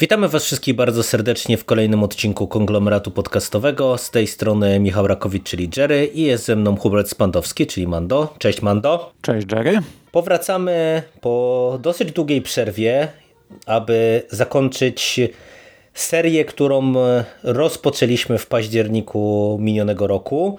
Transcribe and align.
Witamy 0.00 0.28
Was 0.28 0.44
wszystkich 0.44 0.74
bardzo 0.74 1.02
serdecznie 1.02 1.56
w 1.56 1.64
kolejnym 1.64 2.02
odcinku 2.02 2.48
konglomeratu 2.48 3.10
podcastowego. 3.10 3.98
Z 3.98 4.10
tej 4.10 4.26
strony 4.26 4.80
Michał 4.80 5.06
Rakowicz, 5.06 5.42
czyli 5.42 5.70
Jerry 5.76 6.06
i 6.06 6.22
jest 6.22 6.44
ze 6.44 6.56
mną 6.56 6.76
Hubert 6.76 7.08
Spandowski, 7.08 7.66
czyli 7.66 7.86
Mando. 7.86 8.34
Cześć 8.38 8.62
Mando. 8.62 9.12
Cześć 9.22 9.46
Jerry. 9.52 9.78
Powracamy 10.12 11.02
po 11.20 11.78
dosyć 11.82 12.12
długiej 12.12 12.42
przerwie, 12.42 13.08
aby 13.66 14.22
zakończyć 14.30 15.20
serię, 15.94 16.44
którą 16.44 16.92
rozpoczęliśmy 17.42 18.38
w 18.38 18.46
październiku 18.46 19.58
minionego 19.60 20.06
roku, 20.06 20.58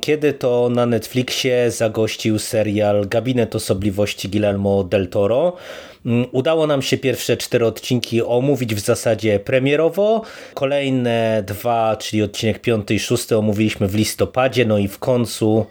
kiedy 0.00 0.32
to 0.32 0.68
na 0.68 0.86
Netflixie 0.86 1.70
zagościł 1.70 2.38
serial 2.38 3.08
Gabinet 3.08 3.56
Osobliwości 3.56 4.28
Guillermo 4.28 4.84
del 4.84 5.08
Toro. 5.08 5.56
Udało 6.32 6.66
nam 6.66 6.82
się 6.82 6.98
pierwsze 6.98 7.36
cztery 7.36 7.66
odcinki 7.66 8.22
omówić 8.22 8.74
w 8.74 8.78
zasadzie 8.78 9.38
premierowo. 9.38 10.22
Kolejne 10.54 11.44
dwa, 11.46 11.96
czyli 11.96 12.22
odcinek 12.22 12.60
piąty 12.60 12.94
i 12.94 12.98
szósty 12.98 13.38
omówiliśmy 13.38 13.88
w 13.88 13.94
listopadzie, 13.94 14.64
no 14.64 14.78
i 14.78 14.88
w 14.88 14.98
końcu 14.98 15.66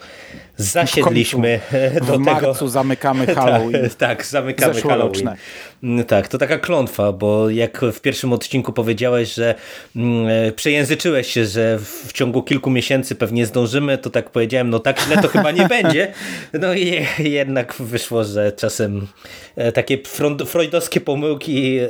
zasiedliśmy 0.58 1.60
w 1.72 1.96
do 2.00 2.06
w 2.06 2.08
tego. 2.08 2.20
marcu 2.20 2.68
zamykamy 2.68 3.26
Halloween. 3.36 3.82
Tak, 3.82 3.94
tak 3.98 4.26
zamykamy 4.26 4.74
Zeszłoroczne. 4.74 5.26
Halloween. 5.26 6.06
Tak, 6.08 6.28
to 6.28 6.38
taka 6.38 6.58
klątwa, 6.58 7.12
bo 7.12 7.50
jak 7.50 7.82
w 7.94 8.02
pierwszym 8.02 8.34
odcinku 8.34 8.74
powiedziałeś, 8.74 9.34
że 9.34 9.56
mm, 9.96 10.28
e, 10.48 10.52
przejęzyczyłeś 10.52 11.28
się, 11.28 11.46
że 11.46 11.80
w 11.80 12.14
ciągu 12.14 12.44
kilku 12.44 12.70
miesięcy 12.70 13.16
pewnie 13.16 13.46
zdążymy, 13.46 13.98
to 13.98 14.10
tak 14.10 14.30
powiedziałem, 14.30 14.70
no 14.70 14.80
tak 14.80 15.02
źle 15.02 15.18
to 15.18 15.28
chyba 15.28 15.52
nie 15.52 15.68
będzie. 15.82 16.14
No 16.54 16.74
i 16.74 17.06
jednak 17.20 17.74
wyszło, 17.80 18.24
że 18.24 18.52
czasem 18.52 19.08
e, 19.56 19.72
takie 19.72 19.98
freudowskie 20.46 21.02
pomyłki 21.02 21.78
e, 21.80 21.88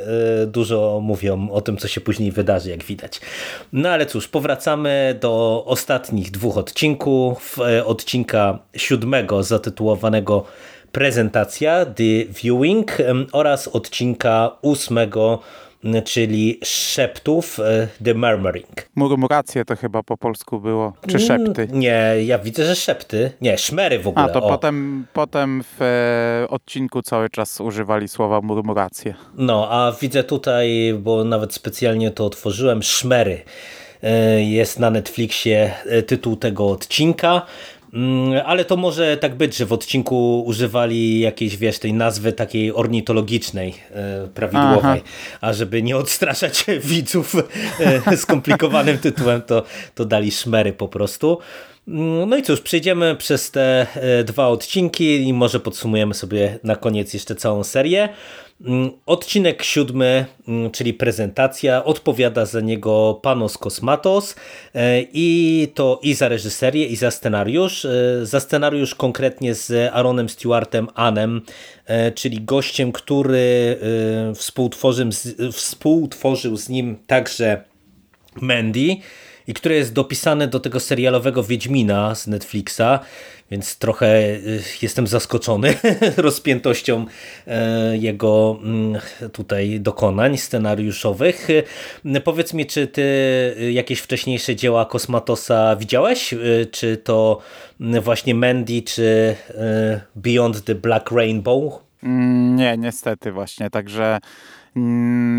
dużo 0.48 1.00
mówią 1.04 1.50
o 1.50 1.62
tym, 1.62 1.78
co 1.78 1.88
się 1.88 2.02
później 2.02 2.32
wydarzy, 2.32 2.70
jak 2.70 2.84
widać. 2.84 3.22
No 3.74 3.90
ale 3.90 4.06
cóż, 4.06 4.28
powracamy 4.28 5.18
do 5.22 5.64
ostatnich 5.66 6.32
dwóch 6.32 6.58
odcinków. 6.58 7.58
E, 7.60 7.86
Odcinka 8.52 8.72
siódmego 8.76 9.44
zatytułowanego 9.44 10.44
prezentacja 10.92 11.86
The 11.86 12.26
Viewing 12.44 12.98
oraz 13.32 13.68
odcinka 13.68 14.52
ósmego, 14.62 15.40
czyli 16.06 16.60
Szeptów 16.64 17.60
e, 17.60 17.88
The 18.04 18.14
Murmuring. 18.14 18.68
Murmuracje 18.96 19.66
to 19.66 19.76
chyba 19.76 20.04
po 20.04 20.18
polsku 20.18 20.60
było, 20.60 20.94
czy 21.08 21.20
szepty. 21.20 21.62
Mm, 21.62 21.80
Nie, 21.80 22.14
ja 22.26 22.40
widzę, 22.40 22.66
że 22.66 22.76
szepty. 22.76 23.32
Nie, 23.42 23.58
szmery 23.58 24.00
w 24.00 24.08
ogóle. 24.08 24.26
A, 24.26 24.30
to 24.30 24.40
o. 24.44 24.50
potem, 24.50 25.06
potem 25.14 25.64
w 25.64 25.82
e, 25.82 26.50
odcinku 26.50 27.02
cały 27.02 27.30
czas 27.30 27.62
używali 27.62 28.08
słowa 28.08 28.42
murmuracje. 28.42 29.14
No, 29.38 29.68
a 29.72 29.92
widzę 30.02 30.24
tutaj, 30.24 30.94
bo 31.00 31.24
nawet 31.24 31.54
specjalnie 31.54 32.12
to 32.12 32.26
otworzyłem, 32.26 32.84
Szmery. 32.84 33.42
E, 34.04 34.42
Jest 34.44 34.80
na 34.80 34.90
Netflixie 34.90 35.72
e, 35.86 36.04
tytuł 36.04 36.36
tego 36.36 36.70
odcinka. 36.70 37.42
Mm, 37.94 38.42
Ale 38.46 38.66
to 38.66 38.78
może 38.78 39.18
tak 39.18 39.36
być, 39.36 39.58
że 39.58 39.66
w 39.66 39.74
odcinku 39.74 40.44
używali 40.46 41.20
jakiejś, 41.20 41.58
wiesz, 41.58 41.80
tej 41.80 41.94
nazwy 41.94 42.34
takiej 42.34 42.74
ornitologicznej, 42.74 43.74
e, 43.92 44.28
prawidłowej. 44.28 45.02
A 45.42 45.54
żeby 45.54 45.84
nie 45.84 45.98
odstraszać 45.98 46.66
widzów 46.84 47.36
e, 47.80 48.18
skomplikowanym 48.18 48.98
tytułem, 48.98 49.42
to, 49.42 49.64
to 49.96 50.06
dali 50.06 50.32
szmery 50.32 50.74
po 50.74 50.88
prostu. 50.88 51.38
No 51.88 52.38
i 52.38 52.44
cóż, 52.44 52.62
przejdziemy 52.62 53.16
przez 53.16 53.52
te 53.52 53.88
e, 53.96 54.24
dwa 54.24 54.48
odcinki 54.48 55.28
i 55.28 55.34
może 55.34 55.60
podsumujemy 55.60 56.14
sobie 56.14 56.60
na 56.64 56.76
koniec 56.76 57.14
jeszcze 57.14 57.36
całą 57.36 57.64
serię. 57.64 58.10
Mm, 58.66 58.92
Odcinek 59.06 59.64
siódmy, 59.64 60.26
mm, 60.48 60.72
czyli 60.72 60.94
prezentacja, 60.94 61.84
odpowiada 61.84 62.46
za 62.46 62.62
niego 62.62 63.20
Panos 63.24 63.58
Kosmatos 63.58 64.36
e, 64.76 65.02
i 65.14 65.68
to 65.74 66.00
i 66.04 66.14
za 66.14 66.28
reżyserię, 66.28 66.86
i 66.86 66.96
za 66.96 67.12
scenariusz. 67.12 67.86
E, 67.86 67.92
Za 68.26 68.40
scenariusz 68.40 68.96
konkretnie 68.96 69.56
z 69.56 69.94
Aaronem 69.94 70.30
Stewartem 70.30 70.88
Anem, 70.96 71.42
czyli 72.16 72.42
gościem, 72.42 72.92
który 72.92 73.78
współtworzył 74.36 75.10
współtworzył 75.52 76.58
z 76.58 76.70
nim 76.70 76.98
także 77.08 77.64
Mandy 78.42 78.96
i 79.48 79.54
które 79.54 79.76
jest 79.76 79.94
dopisane 79.94 80.48
do 80.48 80.60
tego 80.60 80.80
serialowego 80.80 81.44
Wiedźmina 81.44 82.16
z 82.16 82.28
Netflixa, 82.28 83.00
więc 83.52 83.78
trochę 83.78 84.18
y, 84.26 84.62
jestem 84.82 85.08
zaskoczony 85.08 85.74
rozpiętością 86.18 87.06
e, 87.48 87.98
jego 87.98 88.60
mm, 88.64 89.02
tutaj 89.34 89.80
dokonań 89.80 90.38
scenariuszowych. 90.38 91.50
Y, 91.50 92.22
Powiedz 92.24 92.54
mi, 92.54 92.66
czy 92.66 92.88
ty 92.88 93.02
y, 93.62 93.72
jakieś 93.72 94.00
wcześniejsze 94.00 94.56
dzieła 94.56 94.86
Kosmatosa 94.86 95.76
widziałeś? 95.76 96.36
Czy 96.72 96.98
to 96.98 97.40
mm, 97.82 98.02
właśnie 98.02 98.36
Mandy, 98.36 98.82
czy 98.82 99.36
Beyond 100.16 100.66
the 100.66 100.76
Black 100.76 101.12
Rainbow? 101.12 101.74
Mm, 102.04 102.56
Nie, 102.56 102.78
niestety 102.78 103.32
właśnie, 103.32 103.70
także 103.70 104.20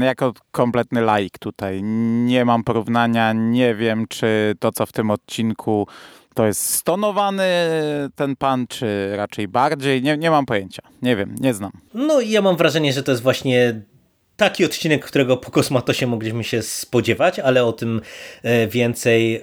jako 0.02 0.32
kompletny 0.50 1.00
laik 1.00 1.38
tutaj 1.38 1.82
nie 1.82 2.44
mam 2.44 2.64
porównania, 2.64 3.32
nie 3.32 3.74
wiem 3.74 4.06
czy 4.08 4.54
to 4.60 4.72
co 4.72 4.86
w 4.86 4.92
tym 4.92 5.10
odcinku 5.10 5.86
to 6.34 6.46
jest 6.46 6.74
stonowany 6.74 7.44
ten 8.14 8.36
pan, 8.36 8.66
czy 8.66 9.16
raczej 9.16 9.48
bardziej, 9.48 10.02
nie, 10.02 10.16
nie 10.16 10.30
mam 10.30 10.46
pojęcia, 10.46 10.82
nie 11.02 11.16
wiem, 11.16 11.34
nie 11.40 11.54
znam. 11.54 11.72
No 11.94 12.20
i 12.20 12.30
ja 12.30 12.42
mam 12.42 12.56
wrażenie, 12.56 12.92
że 12.92 13.02
to 13.02 13.12
jest 13.12 13.22
właśnie 13.22 13.82
taki 14.36 14.64
odcinek, 14.64 15.04
którego 15.04 15.36
po 15.36 15.50
Kosmatosie 15.50 16.06
mogliśmy 16.06 16.44
się 16.44 16.62
spodziewać, 16.62 17.38
ale 17.38 17.64
o 17.64 17.72
tym 17.72 18.00
e, 18.42 18.66
więcej 18.66 19.42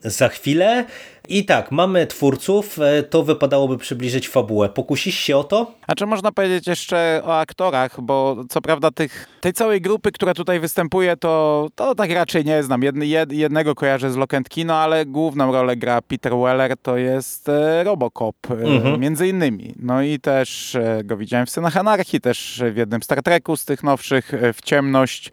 za 0.00 0.28
chwilę. 0.28 0.84
I 1.28 1.44
tak, 1.44 1.72
mamy 1.72 2.06
twórców, 2.06 2.78
e, 2.78 3.02
to 3.02 3.22
wypadałoby 3.22 3.78
przybliżyć 3.78 4.28
fabułę. 4.28 4.68
Pokusisz 4.68 5.14
się 5.18 5.36
o 5.36 5.44
to? 5.44 5.72
A 5.86 5.94
czy 5.94 6.06
można 6.06 6.32
powiedzieć 6.32 6.66
jeszcze 6.66 7.22
o 7.24 7.38
aktorach, 7.38 8.00
bo 8.00 8.36
co 8.48 8.60
prawda 8.60 8.90
tych, 8.90 9.28
tej 9.40 9.52
całej 9.52 9.80
grupy, 9.80 10.12
która 10.12 10.34
tutaj 10.34 10.60
występuje, 10.60 11.16
to, 11.16 11.66
to 11.74 11.94
tak 11.94 12.10
raczej 12.10 12.44
nie 12.44 12.62
znam. 12.62 12.82
Jedny, 12.82 13.06
jednego 13.30 13.74
kojarzę 13.74 14.10
z 14.10 14.16
Lock 14.16 14.34
and 14.34 14.48
Kino, 14.48 14.74
ale 14.74 15.06
główną 15.06 15.52
rolę 15.52 15.76
gra 15.76 16.02
Peter 16.02 16.32
Weller, 16.36 16.76
to 16.82 16.96
jest 16.96 17.48
e, 17.48 17.84
Robocop, 17.84 18.36
e, 18.50 18.54
Mhm. 18.76 19.00
między 19.00 19.28
innymi. 19.28 19.74
No 19.78 20.02
i 20.02 20.20
też 20.20 20.76
go 21.04 21.16
widziałem 21.16 21.46
w 21.46 21.50
Synach 21.50 21.76
Anarchii, 21.76 22.20
też 22.20 22.62
w 22.72 22.76
jednym 22.76 23.02
Star 23.02 23.22
Treku 23.22 23.56
z 23.56 23.64
tych 23.64 23.82
nowszych, 23.82 24.32
w 24.54 24.62
Ciemność, 24.62 25.32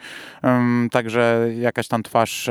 także 0.92 1.48
jakaś 1.60 1.88
tam 1.88 2.04
twarz, 2.04 2.50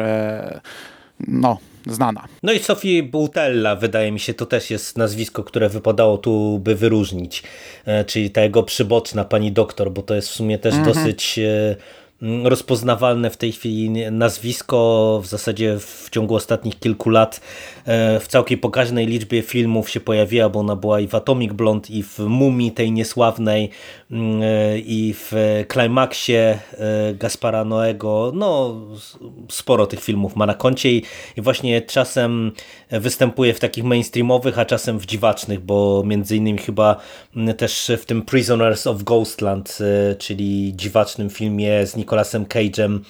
no, 1.20 1.58
znana. 1.86 2.24
No 2.42 2.52
i 2.52 2.58
Sophie 2.58 3.02
Boutella, 3.02 3.76
wydaje 3.76 4.12
mi 4.12 4.20
się, 4.20 4.34
to 4.34 4.46
też 4.46 4.70
jest 4.70 4.98
nazwisko, 4.98 5.44
które 5.44 5.68
wypadało 5.68 6.18
tu 6.18 6.58
by 6.58 6.74
wyróżnić, 6.74 7.42
E, 7.84 8.04
czyli 8.04 8.30
ta 8.30 8.40
jego 8.40 8.62
przyboczna 8.62 9.24
pani 9.24 9.52
doktor, 9.52 9.92
bo 9.92 10.02
to 10.02 10.14
jest 10.14 10.28
w 10.28 10.32
sumie 10.32 10.58
też 10.58 10.74
dosyć 10.78 11.38
e, 11.38 11.76
rozpoznawalne 12.44 13.30
w 13.30 13.36
tej 13.36 13.52
chwili 13.52 13.90
nazwisko, 14.10 15.20
w 15.24 15.26
zasadzie 15.26 15.78
w 15.78 16.08
ciągu 16.10 16.34
ostatnich 16.34 16.78
kilku 16.78 17.10
lat 17.10 17.40
w 18.20 18.24
całkiem 18.28 18.58
pokaźnej 18.58 19.06
liczbie 19.06 19.42
filmów 19.42 19.90
się 19.90 20.00
pojawiła, 20.00 20.48
bo 20.48 20.60
ona 20.60 20.76
była 20.76 21.00
i 21.00 21.08
w 21.08 21.14
Atomic 21.14 21.52
Blonde, 21.52 21.88
i 21.88 22.02
w 22.02 22.18
Mumii 22.18 22.72
tej 22.72 22.92
niesławnej, 22.92 23.70
mm, 24.10 24.42
e, 24.42 24.78
i 24.78 25.14
w 25.14 25.32
Climaxie 25.72 26.38
e, 26.38 27.14
Gaspara 27.14 27.64
Noego, 27.64 28.32
no 28.34 28.80
sporo 29.50 29.86
tych 29.86 30.00
filmów 30.00 30.36
ma 30.36 30.46
na 30.46 30.54
koncie 30.54 30.92
i, 30.92 31.02
i 31.36 31.40
właśnie 31.40 31.82
czasem 31.82 32.52
występuje 32.90 33.54
w 33.54 33.60
takich 33.60 33.84
mainstreamowych, 33.84 34.58
a 34.58 34.64
czasem 34.64 34.98
w 34.98 35.06
dziwacznych, 35.06 35.60
bo 35.60 36.02
między 36.06 36.36
innymi 36.36 36.58
chyba 36.58 36.96
mm, 37.36 37.56
też 37.56 37.92
w 37.98 38.04
tym 38.04 38.22
Prisoners 38.22 38.86
of 38.86 39.02
Ghostland, 39.02 39.78
e, 39.80 40.14
czyli 40.14 40.72
dziwacznym 40.76 41.30
filmie 41.30 41.86
z 41.86 41.96
Nicolasem 41.96 42.44
Cage'em 42.44 42.98
e, 42.98 43.00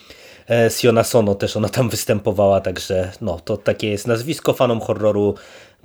Siona 0.78 1.04
Sono 1.04 1.34
też 1.34 1.56
ona 1.56 1.68
tam 1.68 1.88
występowała, 1.88 2.60
także 2.60 3.12
no 3.20 3.40
to 3.40 3.56
takie 3.56 3.90
jest 3.90 4.06
nazwisko 4.06 4.52
fanom 4.52 4.80
horroru 4.80 5.34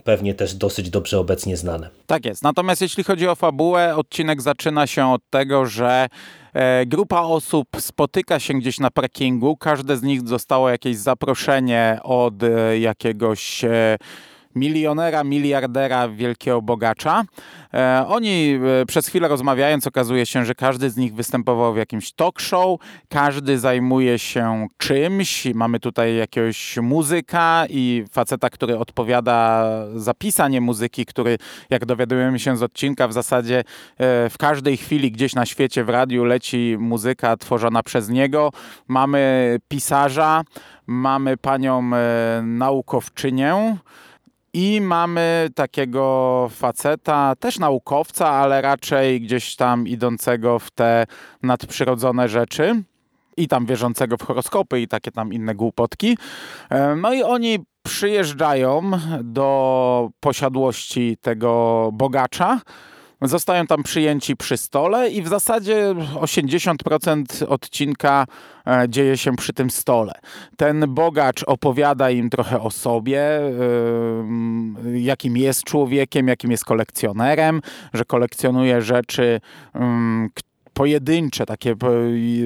pewnie 0.04 0.34
też 0.34 0.56
dosyć 0.56 0.90
dobrze 0.90 1.20
obecnie 1.20 1.58
znane. 1.58 1.90
Tak 2.06 2.26
jest. 2.26 2.44
Natomiast 2.44 2.82
jeśli 2.82 3.04
chodzi 3.04 3.28
o 3.28 3.36
fabułę, 3.36 3.96
odcinek 3.96 4.42
zaczyna 4.42 4.88
się 4.88 5.12
od 5.12 5.22
tego, 5.30 5.66
że 5.66 6.08
e, 6.54 6.86
grupa 6.86 7.22
osób 7.22 7.68
spotyka 7.80 8.40
się 8.40 8.54
gdzieś 8.54 8.80
na 8.80 8.92
parkingu. 8.92 9.58
Każde 9.58 9.98
z 9.98 10.04
nich 10.04 10.22
dostało 10.22 10.70
jakieś 10.70 10.98
zaproszenie 10.98 12.00
od 12.04 12.44
e, 12.44 12.80
jakiegoś 12.80 13.64
e, 13.64 13.98
milionera, 14.60 15.24
miliardera, 15.24 16.10
wielkiego 16.10 16.62
bogacza. 16.62 17.24
E, 17.74 18.06
oni 18.08 18.60
e, 18.82 18.86
przez 18.86 19.08
chwilę 19.08 19.28
rozmawiając 19.28 19.88
okazuje 19.88 20.26
się, 20.26 20.46
że 20.46 20.56
każdy 20.56 20.90
z 20.90 20.98
nich 20.98 21.16
występował 21.16 21.74
w 21.74 21.78
jakimś 21.78 22.12
talk 22.12 22.40
show, 22.40 22.80
każdy 23.10 23.60
zajmuje 23.60 24.20
się 24.20 24.68
czymś. 24.78 25.48
Mamy 25.54 25.80
tutaj 25.80 26.16
jakiegoś 26.16 26.78
muzyka 26.78 27.66
i 27.70 28.04
faceta, 28.12 28.50
który 28.50 28.78
odpowiada 28.78 29.66
za 29.96 30.14
pisanie 30.14 30.62
muzyki, 30.62 31.06
który 31.06 31.38
jak 31.70 31.86
dowiadujemy 31.86 32.40
się 32.40 32.58
z 32.58 32.64
odcinka 32.64 33.08
w 33.08 33.14
zasadzie 33.14 33.60
e, 33.60 33.64
w 34.30 34.38
każdej 34.40 34.78
chwili 34.78 35.12
gdzieś 35.12 35.36
na 35.36 35.46
świecie 35.46 35.84
w 35.84 35.90
radiu 35.90 36.24
leci 36.24 36.76
muzyka 36.80 37.38
tworzona 37.38 37.84
przez 37.84 38.10
niego. 38.10 38.52
Mamy 38.88 39.58
pisarza, 39.68 40.42
mamy 40.88 41.38
panią 41.38 41.92
naukowczynię, 42.44 43.78
i 44.54 44.82
mamy 44.82 45.50
takiego 45.56 46.48
faceta, 46.52 47.36
też 47.40 47.60
naukowca, 47.60 48.30
ale 48.30 48.62
raczej 48.62 49.22
gdzieś 49.22 49.56
tam 49.56 49.88
idącego 49.88 50.60
w 50.60 50.72
te 50.72 51.06
nadprzyrodzone 51.44 52.30
rzeczy 52.30 52.84
i 53.38 53.48
tam 53.48 53.66
wierzącego 53.66 54.18
w 54.18 54.24
horoskopy 54.24 54.82
i 54.82 54.88
takie 54.88 55.12
tam 55.12 55.34
inne 55.34 55.56
głupotki. 55.56 56.18
E, 56.70 56.96
no 56.96 57.14
i 57.14 57.24
oni 57.24 57.60
przyjeżdżają 57.84 58.92
do 59.24 60.10
posiadłości 60.20 61.18
tego 61.22 61.90
bogacza, 61.94 62.62
Zostają 63.22 63.68
tam 63.68 63.84
przyjęci 63.84 64.36
przy 64.36 64.58
stole 64.58 65.10
i 65.10 65.22
w 65.22 65.28
zasadzie 65.28 65.96
80% 66.16 67.46
odcinka 67.48 68.26
e, 68.68 68.86
dzieje 68.90 69.18
się 69.18 69.36
przy 69.36 69.54
tym 69.54 69.70
stole. 69.70 70.14
Ten 70.58 70.86
bogacz 70.88 71.44
opowiada 71.44 72.10
im 72.10 72.30
trochę 72.30 72.62
o 72.62 72.72
sobie, 72.72 73.22
e, 73.22 73.52
jakim 74.94 75.38
jest 75.38 75.64
człowiekiem, 75.64 76.28
jakim 76.28 76.52
jest 76.52 76.66
kolekcjonerem, 76.66 77.62
że 77.94 78.06
kolekcjonuje 78.06 78.82
rzeczy, 78.82 79.40
pojedyncze, 80.78 81.46
takie 81.46 81.76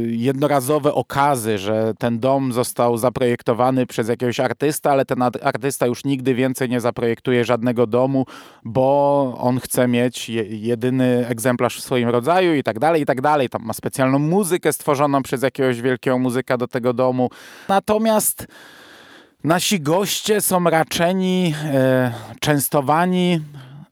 jednorazowe 0.08 0.94
okazy, 0.94 1.58
że 1.58 1.94
ten 2.00 2.20
dom 2.20 2.54
został 2.54 2.98
zaprojektowany 2.98 3.86
przez 3.86 4.08
jakiegoś 4.08 4.40
artysta, 4.40 4.92
ale 4.92 5.06
ten 5.06 5.22
artysta 5.22 5.86
już 5.86 6.06
nigdy 6.06 6.36
więcej 6.36 6.70
nie 6.70 6.82
zaprojektuje 6.82 7.46
żadnego 7.46 7.88
domu, 7.88 8.26
bo 8.64 9.36
on 9.40 9.60
chce 9.60 9.88
mieć 9.88 10.30
jedyny 10.50 11.28
egzemplarz 11.28 11.78
w 11.78 11.84
swoim 11.84 12.10
rodzaju 12.10 12.56
i 12.56 12.64
tak 12.64 12.80
dalej, 12.80 13.02
i 13.02 13.06
tak 13.06 13.22
dalej. 13.22 13.50
Tam 13.50 13.64
ma 13.64 13.74
specjalną 13.74 14.20
muzykę 14.20 14.74
stworzoną 14.74 15.24
przez 15.24 15.44
jakiegoś 15.44 15.82
wielkiego 15.82 16.20
muzyka 16.20 16.58
do 16.58 16.68
tego 16.68 16.94
domu. 16.94 17.30
Natomiast 17.70 18.48
nasi 19.44 19.80
goście 19.82 20.42
są 20.42 20.64
raczeni, 20.64 21.54
e, 21.66 22.12
częstowani 22.40 23.40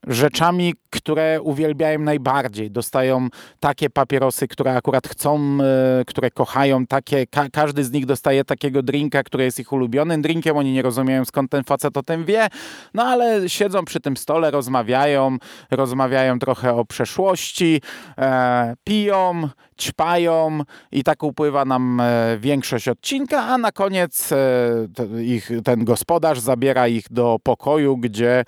rzeczami, 0.08 0.74
które 0.90 1.42
uwielbiają 1.42 2.00
najbardziej. 2.00 2.72
Dostają 2.72 3.28
takie 3.60 3.90
papierosy, 3.90 4.48
które 4.48 4.76
akurat 4.76 5.08
chcą, 5.08 5.58
e, 6.00 6.06
które 6.06 6.32
kochają, 6.32 6.86
takie, 6.86 7.28
ka 7.28 7.50
każdy 7.52 7.84
z 7.84 7.92
nich 7.92 8.06
dostaje 8.06 8.46
takiego 8.46 8.84
drinka, 8.84 9.24
który 9.24 9.44
jest 9.44 9.60
ich 9.60 9.74
ulubionym 9.74 10.22
drinkiem. 10.22 10.58
Oni 10.58 10.74
nie 10.74 10.82
rozumieją 10.82 11.26
skąd 11.26 11.52
ten 11.52 11.64
facet 11.64 11.98
o 11.98 12.04
tym 12.04 12.26
wie, 12.26 12.48
no 12.94 13.04
ale 13.04 13.50
siedzą 13.50 13.86
przy 13.86 14.00
tym 14.00 14.18
stole, 14.18 14.52
rozmawiają, 14.52 15.38
rozmawiają 15.72 16.40
trochę 16.40 16.74
o 16.74 16.86
przeszłości, 16.86 17.82
e, 18.18 18.76
piją, 18.84 19.50
ćpają 19.80 20.62
i 20.92 21.04
tak 21.04 21.24
upływa 21.24 21.66
nam 21.66 22.00
e, 22.00 22.38
większość 22.38 22.88
odcinka, 22.88 23.44
a 23.44 23.58
na 23.58 23.72
koniec 23.72 24.32
e, 24.32 25.24
ich, 25.24 25.52
ten 25.64 25.86
gospodarz 25.86 26.40
zabiera 26.40 26.88
ich 26.88 27.06
do 27.12 27.40
pokoju, 27.44 27.98
gdzie 27.98 28.44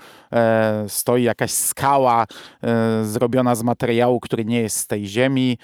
stoi 0.87 1.23
jakaś 1.23 1.51
skała 1.51 2.25
zrobiona 3.03 3.55
z 3.55 3.63
materiału, 3.63 4.19
który 4.19 4.45
nie 4.45 4.61
jest 4.61 4.77
z 4.77 4.87
tej 4.87 5.07
ziemi 5.07 5.57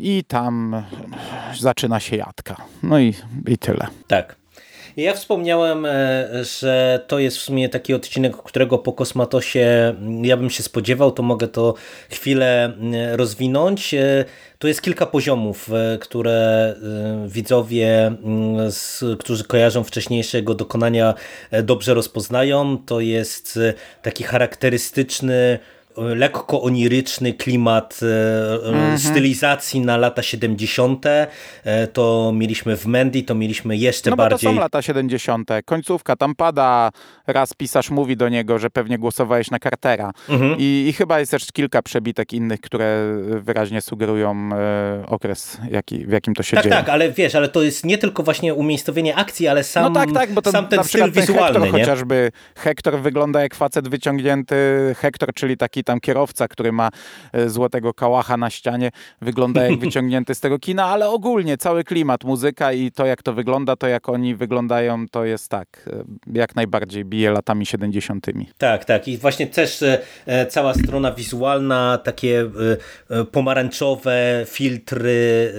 i 0.00 0.24
tam 0.28 0.82
zaczyna 1.58 2.00
się 2.00 2.16
jadka. 2.16 2.56
No 2.82 2.98
i, 2.98 3.14
i 3.48 3.58
tyle. 3.58 3.86
Tak. 4.06 4.36
Ja 4.96 5.14
wspomniałem, 5.14 5.86
że 6.42 7.04
to 7.06 7.18
jest 7.18 7.36
w 7.36 7.40
sumie 7.40 7.68
taki 7.68 7.94
odcinek, 7.94 8.36
którego 8.36 8.78
po 8.78 8.92
Kosmatosie 8.92 9.94
ja 10.22 10.36
bym 10.36 10.50
się 10.50 10.62
spodziewał, 10.62 11.10
to 11.10 11.22
mogę 11.22 11.48
to 11.48 11.74
chwilę 12.10 12.72
rozwinąć. 13.16 13.94
Tu 14.62 14.68
jest 14.68 14.82
kilka 14.82 15.06
poziomów, 15.06 15.70
e, 15.72 15.98
które 15.98 16.74
e, 17.24 17.28
widzowie, 17.28 18.06
mm, 18.06 18.70
którzy 19.18 19.44
kojarzą 19.44 19.84
wcześniejszego 19.84 20.54
dokonania 20.54 21.14
e, 21.50 21.62
dobrze 21.62 21.94
rozpoznają. 21.94 22.78
To 22.86 23.00
jest 23.00 23.58
taki 24.02 24.24
charakterystyczny 24.24 25.58
lekko 25.96 26.62
oniryczny 26.62 27.32
klimat 27.32 28.00
mm 28.64 28.96
-hmm. 28.96 28.98
stylizacji 28.98 29.80
na 29.80 29.96
lata 29.96 30.22
70. 30.22 31.06
E, 31.06 31.86
to 31.86 32.32
mieliśmy 32.34 32.76
w 32.76 32.86
Mandy, 32.86 33.22
to 33.22 33.34
mieliśmy 33.34 33.76
jeszcze 33.76 34.10
no 34.10 34.16
bardziej... 34.16 34.38
to 34.38 34.54
są 34.54 34.60
lata 34.60 34.82
70. 34.82 35.50
Końcówka, 35.64 36.16
tam 36.16 36.34
pada, 36.34 36.90
raz 37.26 37.54
pisarz 37.54 37.90
mówi 37.90 38.16
do 38.16 38.28
niego, 38.28 38.58
że 38.58 38.70
pewnie 38.70 38.98
głosowałeś 38.98 39.50
na 39.50 39.58
Cartera. 39.58 40.12
-hmm. 40.28 40.54
I, 40.58 40.84
I, 40.88 40.92
chyba 40.92 41.20
jest 41.20 41.30
też 41.30 41.46
kilka 41.52 41.82
przebitek 41.82 42.32
innych, 42.32 42.60
które 42.60 43.14
wyraźnie 43.40 43.80
sugerują 43.80 44.50
e, 44.52 45.06
okres, 45.06 45.58
jaki, 45.70 46.06
w 46.06 46.10
jakim 46.10 46.34
to 46.34 46.42
się 46.42 46.56
tak, 46.56 46.64
dzieje. 46.64 46.76
Tak, 46.76 46.88
ale 46.88 47.10
wiesz, 47.10 47.34
ale 47.34 47.48
to 47.48 47.62
jest 47.62 47.86
nie 47.86 47.98
tylko 47.98 48.22
właśnie 48.22 48.54
umiejscowienie 48.54 49.16
akcji, 49.16 49.48
ale 49.48 49.64
sam, 49.64 49.92
no 49.92 50.00
tak, 50.00 50.12
tak, 50.12 50.32
bo 50.32 50.42
to, 50.42 50.50
sam 50.50 50.68
ten 50.68 50.84
styl 50.84 51.12
wizualny. 51.12 51.60
Hektor, 51.60 51.80
chociażby 51.80 52.32
Hektor 52.56 53.00
wygląda 53.00 53.42
jak 53.42 53.54
facet 53.54 53.88
wyciągnięty, 53.88 54.56
Hektor, 54.98 55.34
czyli 55.34 55.56
taki 55.56 55.81
tam 55.84 56.00
kierowca, 56.00 56.48
który 56.48 56.72
ma 56.72 56.90
e, 57.32 57.48
złotego 57.48 57.94
kałacha 57.94 58.36
na 58.36 58.50
ścianie, 58.50 58.90
wygląda 59.20 59.62
jak 59.62 59.80
wyciągnięty 59.84 60.34
z 60.34 60.40
tego 60.40 60.58
kina, 60.58 60.84
ale 60.84 61.08
ogólnie 61.08 61.56
cały 61.56 61.84
klimat, 61.84 62.24
muzyka 62.24 62.72
i 62.72 62.90
to 62.90 63.06
jak 63.06 63.22
to 63.22 63.32
wygląda, 63.32 63.76
to 63.76 63.86
jak 63.86 64.08
oni 64.08 64.34
wyglądają, 64.34 65.08
to 65.08 65.24
jest 65.24 65.48
tak, 65.48 65.88
e, 65.92 66.04
jak 66.32 66.56
najbardziej 66.56 67.04
bije 67.04 67.30
latami 67.30 67.66
70. 67.66 68.26
Tak, 68.58 68.84
tak 68.84 69.08
i 69.08 69.18
właśnie 69.18 69.46
też 69.46 69.82
e, 70.26 70.46
cała 70.46 70.74
strona 70.74 71.12
wizualna, 71.12 71.98
takie 72.04 72.50
pomarańczowe 73.32 74.44
filtry, 74.46 75.52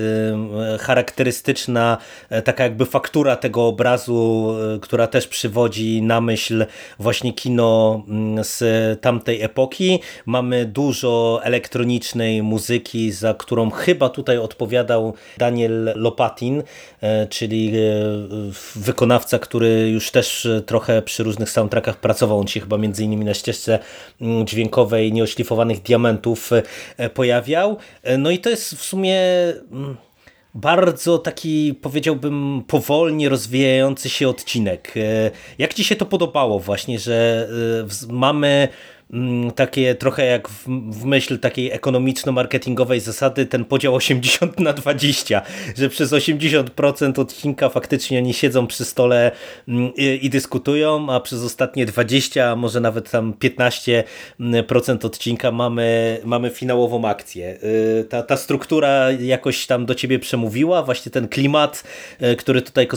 charakterystyczna 0.80 1.98
taka 2.44 2.64
jakby 2.64 2.86
faktura 2.86 3.36
tego 3.36 3.68
obrazu, 3.68 4.54
która 4.82 5.08
też 5.08 5.28
przywodzi 5.28 6.02
na 6.02 6.22
myśl 6.22 6.66
właśnie 7.00 7.34
kino 7.34 8.04
mm, 8.08 8.44
z 8.44 8.64
tamtej 9.02 9.42
epoki. 9.42 10.00
Mamy 10.26 10.66
dużo 10.66 11.40
elektronicznej 11.44 12.44
muzyki, 12.44 13.12
za 13.12 13.34
którą 13.34 13.70
chyba 13.70 14.10
tutaj 14.10 14.38
odpowiadał 14.38 15.14
Daniel 15.38 15.94
Lopatin, 15.96 16.64
e, 17.02 17.28
czyli 17.28 17.72
e, 17.76 17.82
wykonawca, 18.76 19.40
który 19.40 19.90
już 19.90 20.12
też 20.12 20.48
trochę 20.66 21.02
przy 21.02 21.24
różnych 21.24 21.50
soundtrackach 21.50 21.98
pracował. 21.98 22.40
On 22.40 22.48
się 22.48 22.60
chyba 22.60 22.78
między 22.78 23.04
innymi 23.04 23.26
na 23.26 23.34
ścieżce 23.34 23.80
mm, 24.22 24.48
dźwiękowej 24.48 25.14
Nieoszlifowanych 25.14 25.82
Diamentów 25.82 26.50
e, 26.98 27.10
pojawiał. 27.10 27.78
No 28.18 28.32
i 28.32 28.40
to 28.40 28.50
jest 28.50 28.76
w 28.76 28.84
sumie 28.84 29.20
mm, 29.72 29.98
bardzo 30.56 31.18
taki, 31.18 31.74
powiedziałbym, 31.82 32.64
powolnie 32.68 33.30
rozwijający 33.30 34.10
się 34.10 34.30
odcinek. 34.30 34.94
Jak 35.58 35.74
Ci 35.74 35.84
się 35.84 35.96
to 35.96 36.06
podobało 36.06 36.60
właśnie, 36.60 37.00
że 37.00 37.48
mamy 38.10 38.68
takie 39.56 39.96
trochę 39.96 40.26
jak 40.26 40.50
w, 40.50 40.66
w 40.92 41.06
myśl 41.06 41.40
takiej 41.40 41.72
ekonomiczno-marketingowej 41.72 43.00
zasady 43.00 43.46
ten 43.46 43.66
podział 43.66 43.96
80 43.96 44.60
na 44.60 44.74
20, 44.74 45.42
że 45.78 45.90
przez 45.90 46.12
80% 46.12 47.20
odcinka 47.20 47.70
faktycznie 47.70 48.18
oni 48.18 48.34
siedzą 48.34 48.68
przy 48.68 48.86
stole 48.86 49.32
mm, 49.68 49.96
i, 49.96 50.20
i 50.22 50.30
dyskutują, 50.30 51.10
a 51.10 51.20
przez 51.20 51.44
ostatnie 51.44 51.86
20, 51.86 52.52
a 52.52 52.56
może 52.56 52.80
nawet 52.80 53.12
tam 53.12 53.34
15% 53.34 55.06
odcinka 55.06 55.52
mamy, 55.52 56.20
mamy 56.24 56.50
finałową 56.50 57.06
akcję. 57.08 57.58
Y, 57.64 58.06
ta, 58.10 58.24
ta 58.24 58.38
struktura 58.38 59.12
jakoś 59.12 59.66
tam 59.66 59.86
do 59.86 59.96
ciebie 59.96 60.20
przemówiła, 60.20 60.84
właśnie 60.84 61.12
ten 61.12 61.28
klimat, 61.28 61.84
y, 62.22 62.36
który 62.36 62.62
tutaj 62.62 62.88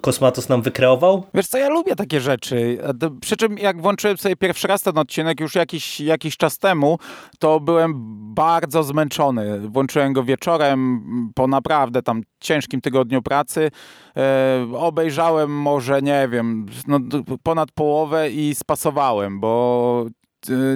Kosmatos 0.00 0.48
nam 0.48 0.62
wykreował? 0.62 1.26
Wiesz 1.34 1.46
co, 1.46 1.58
ja 1.58 1.68
lubię 1.68 1.96
takie 1.96 2.20
rzeczy, 2.20 2.78
przy 3.20 3.36
czym 3.36 3.58
jak 3.58 3.82
włączyłem 3.82 4.16
sobie 4.16 4.36
pierwszy 4.36 4.68
raz 4.68 4.82
ten 4.82 4.98
odcinek, 4.98 5.40
już 5.40 5.49
jakiś, 5.54 6.00
jakiś 6.00 6.36
czas 6.36 6.58
temu, 6.58 6.98
to 7.38 7.60
byłem 7.60 7.94
bardzo 8.34 8.82
zmęczony. 8.82 9.68
Włączyłem 9.68 10.12
go 10.12 10.24
wieczorem 10.24 11.00
po 11.34 11.46
naprawdę 11.46 12.02
tam 12.02 12.22
ciężkim 12.40 12.80
tygodniu 12.80 13.22
pracy. 13.22 13.70
E, 14.16 14.66
obejrzałem 14.76 15.50
może, 15.50 16.02
nie 16.02 16.28
wiem, 16.32 16.66
no, 16.86 16.98
ponad 17.42 17.70
połowę 17.72 18.30
i 18.30 18.54
spasowałem, 18.54 19.40
bo 19.40 20.06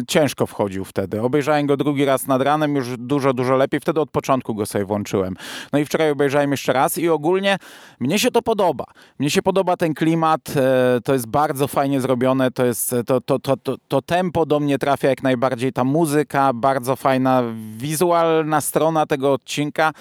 ciężko 0.09 0.47
wchodził 0.47 0.85
wtedy. 0.85 1.23
Obejrzałem 1.23 1.67
go 1.67 1.77
drugi 1.77 2.05
raz 2.05 2.27
nad 2.27 2.43
ranem, 2.43 2.77
już 2.77 2.97
dużo, 2.99 3.33
dużo 3.33 3.57
lepiej. 3.57 3.81
Wtedy 3.81 4.01
od 4.01 4.11
początku 4.11 4.55
go 4.55 4.67
sobie 4.67 4.85
włączyłem. 4.85 5.37
No 5.73 5.79
i 5.79 5.85
wczoraj 5.85 6.11
obejrzałem 6.11 6.51
jeszcze 6.51 6.73
raz 6.73 6.99
i 6.99 7.09
ogólnie 7.09 7.57
mnie 8.01 8.19
się 8.19 8.31
to 8.31 8.43
podoba. 8.43 8.85
Mnie 9.19 9.31
się 9.31 9.43
podoba 9.43 9.77
ten 9.77 9.95
klimat, 9.95 10.41
e, 10.57 11.01
to 11.05 11.13
jest 11.13 11.27
bardzo 11.27 11.69
fajnie 11.69 12.01
zrobione, 12.01 12.51
to 12.51 12.65
jest 12.65 12.95
to, 13.07 13.21
to, 13.21 13.39
to, 13.39 13.57
to, 13.57 13.77
to 13.89 14.03
tempo 14.03 14.47
do 14.47 14.61
mnie 14.61 14.79
trafia 14.79 15.09
jak 15.09 15.23
najbardziej, 15.23 15.73
ta 15.73 15.85
muzyka, 15.85 16.53
bardzo 16.53 16.97
fajna, 16.97 17.43
wizualna 17.77 18.61
strona 18.61 19.07
tego 19.07 19.33
odcinka. 19.33 19.93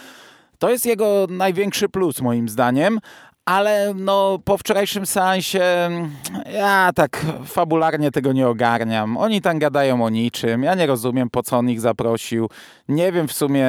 To 0.59 0.69
jest 0.69 0.85
jego 0.85 1.27
największy 1.29 1.89
plus 1.89 2.21
moim 2.21 2.49
zdaniem, 2.49 2.99
ale 3.45 3.93
no, 3.95 4.39
po 4.45 4.57
wczorajszym 4.57 5.05
seansie 5.05 5.61
ja 6.53 6.91
tak 6.95 7.25
fabularnie 7.45 8.11
tego 8.11 8.33
nie 8.33 8.47
ogarniam. 8.47 9.17
Oni 9.17 9.41
tam 9.41 9.59
gadają 9.59 10.05
o 10.05 10.09
niczym. 10.09 10.63
Ja 10.63 10.75
nie 10.75 10.85
rozumiem, 10.85 11.29
po 11.29 11.43
co 11.43 11.57
on 11.57 11.69
ich 11.69 11.81
zaprosił. 11.81 12.49
Nie 12.87 13.11
wiem 13.11 13.27
w 13.27 13.33
sumie 13.33 13.67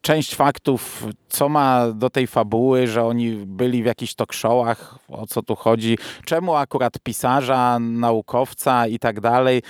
część 0.00 0.34
faktów, 0.34 1.06
co 1.32 1.48
ma 1.48 1.92
do 1.92 2.10
tej 2.10 2.26
fabuły, 2.26 2.86
że 2.86 3.04
oni 3.04 3.32
byli 3.32 3.82
w 3.82 3.86
jakichś 3.86 4.14
talk 4.14 4.32
showach, 4.32 4.98
o 5.08 5.26
co 5.26 5.42
tu 5.42 5.56
chodzi, 5.56 5.98
czemu 6.24 6.54
akurat 6.54 6.98
pisarza, 6.98 7.78
naukowca 7.80 8.86
i 8.86 8.98
tak 8.98 9.20
dalej. 9.20 9.62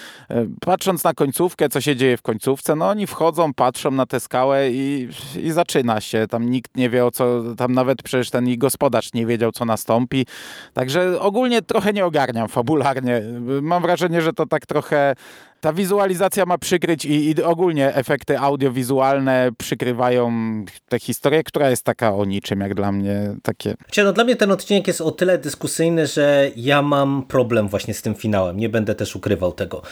Patrząc 0.60 1.04
na 1.04 1.14
końcówkę, 1.14 1.68
co 1.68 1.80
się 1.80 1.96
dzieje 1.96 2.16
w 2.16 2.22
końcówce, 2.22 2.76
no 2.76 2.88
oni 2.88 3.06
wchodzą, 3.06 3.54
patrzą 3.54 3.90
na 3.90 4.06
tę 4.06 4.20
skałę 4.20 4.70
i, 4.70 5.08
i 5.42 5.52
zaczyna 5.52 6.00
się. 6.00 6.26
Tam 6.30 6.50
nikt 6.50 6.76
nie 6.76 6.90
wie 6.90 7.06
o 7.06 7.10
co, 7.10 7.42
tam 7.56 7.72
nawet 7.72 8.02
przecież 8.02 8.30
ten 8.30 8.48
ich 8.48 8.58
gospodarz 8.58 9.12
nie 9.14 9.26
wiedział, 9.26 9.52
co 9.52 9.64
nastąpi. 9.64 10.26
Także 10.72 11.20
ogólnie 11.20 11.62
trochę 11.62 11.92
nie 11.92 12.06
ogarniam 12.06 12.48
fabularnie. 12.48 13.22
Mam 13.62 13.82
wrażenie, 13.82 14.22
że 14.22 14.32
to 14.32 14.46
tak 14.46 14.66
trochę 14.66 15.14
ta 15.62 15.72
wizualizacja 15.72 16.46
ma 16.46 16.58
przykryć 16.58 17.04
i, 17.04 17.30
i, 17.30 17.42
ogólnie 17.42 17.94
efekty 17.94 18.38
audiowizualne 18.38 19.50
przykrywają 19.58 20.32
tę 20.88 20.98
historię, 20.98 21.44
która 21.44 21.70
jest 21.70 21.84
taka 21.84 22.14
o 22.14 22.24
niczym, 22.24 22.60
jak 22.60 22.74
dla 22.74 22.92
mnie 22.92 23.34
takie. 23.42 23.74
No, 24.04 24.12
dla 24.12 24.24
mnie 24.24 24.36
ten 24.36 24.50
odcinek 24.50 24.86
jest 24.86 25.00
o 25.00 25.10
tyle 25.10 25.38
dyskusyjny, 25.38 26.06
że 26.06 26.50
ja 26.56 26.82
mam 26.82 27.22
problem 27.28 27.68
właśnie 27.68 27.94
z 27.94 28.02
tym 28.02 28.14
finałem. 28.14 28.56
Nie 28.56 28.68
będę 28.68 28.94
też 28.94 29.16
ukrywał 29.16 29.52
tego. 29.52 29.82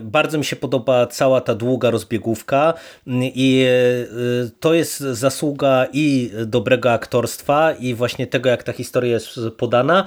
Bardzo 0.00 0.38
mi 0.38 0.44
się 0.44 0.56
podoba 0.56 1.06
cała 1.06 1.40
ta 1.40 1.54
długa 1.54 1.90
rozbiegówka 1.90 2.74
i 3.22 3.66
e, 3.68 4.50
to 4.60 4.74
jest 4.74 5.00
zasługa 5.00 5.86
i 5.92 6.30
dobrego 6.46 6.92
aktorstwa 6.92 7.72
i 7.72 7.94
właśnie 7.94 8.26
tego, 8.26 8.48
jak 8.48 8.62
ta 8.62 8.72
historia 8.72 9.12
jest 9.12 9.38
podana, 9.56 10.04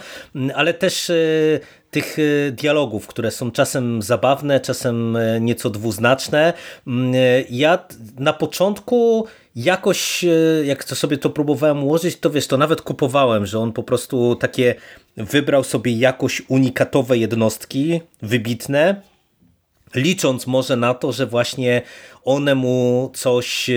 ale 0.56 0.74
też 0.74 1.12
tych 1.94 2.18
e, 2.20 2.52
dialogów, 2.52 3.08
które 3.08 3.32
są 3.32 3.52
czasem 3.52 4.02
zabawne, 4.02 4.60
czasem 4.60 5.16
e, 5.16 5.40
nieco 5.40 5.70
dwuznaczne. 5.70 6.54
Mm, 6.88 7.16
e, 7.16 7.18
ja 7.50 7.80
na 8.20 8.34
początku 8.34 9.28
jakoś, 9.56 10.26
jak 10.64 10.84
to 10.84 10.96
sobie 10.96 11.18
to 11.18 11.30
próbowałem 11.30 11.84
ułożyć, 11.84 12.20
to 12.20 12.30
wiesz, 12.30 12.48
to 12.48 12.58
nawet 12.58 12.82
kupowałem, 12.82 13.46
że 13.46 13.60
on 13.60 13.72
po 13.72 13.84
prostu 13.84 14.36
takie 14.36 14.76
wybrał 15.18 15.64
sobie 15.64 15.92
jakoś 15.92 16.42
unikatowe 16.48 17.18
jednostki, 17.18 18.02
wybitne, 18.22 19.02
licząc 19.96 20.48
może 20.48 20.76
na 20.76 20.94
to, 20.94 21.12
że 21.12 21.26
właśnie 21.28 21.82
one 22.26 22.56
mu 22.56 23.12
coś 23.16 23.70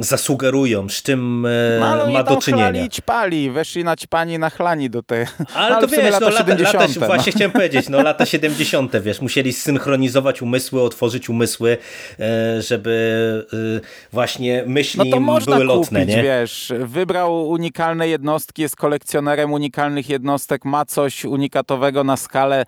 zasugerują, 0.00 0.88
z 0.88 1.02
czym 1.02 1.46
e, 1.46 1.50
no, 1.80 2.12
ma 2.12 2.22
do 2.22 2.36
czynienia. 2.36 2.70
Chlali, 2.70 2.90
ćpali, 2.90 3.50
weszli 3.50 3.84
na 3.84 3.96
ćpani, 3.96 4.38
nachlani 4.38 4.90
do 4.90 5.02
tej. 5.02 5.26
Ale, 5.54 5.76
ale 5.76 5.86
to 5.86 5.96
wiesz, 5.96 6.12
lata 6.12 6.20
no, 6.20 6.26
lata, 6.26 6.38
70. 6.38 6.74
Lata, 6.74 7.00
no. 7.00 7.06
Właśnie 7.06 7.32
chciałem 7.32 7.52
powiedzieć, 7.52 7.88
no 7.88 8.02
lata 8.02 8.26
70. 8.26 8.92
wiesz, 9.02 9.20
musieli 9.20 9.52
synchronizować 9.52 10.42
umysły, 10.42 10.82
otworzyć 10.82 11.28
umysły, 11.28 11.78
e, 12.20 12.62
żeby 12.62 13.46
e, 13.52 13.80
właśnie 14.12 14.64
myśli 14.66 15.10
no 15.10 15.40
były 15.40 15.64
lotne. 15.64 16.00
Kupić, 16.00 16.16
nie? 16.16 16.22
wiesz, 16.22 16.72
wybrał 16.78 17.48
unikalne 17.48 18.08
jednostki, 18.08 18.62
jest 18.62 18.76
kolekcjonerem 18.76 19.52
unikalnych 19.52 20.08
jednostek, 20.08 20.64
ma 20.64 20.84
coś 20.84 21.24
unikatowego 21.24 22.04
na 22.04 22.16
skalę, 22.16 22.64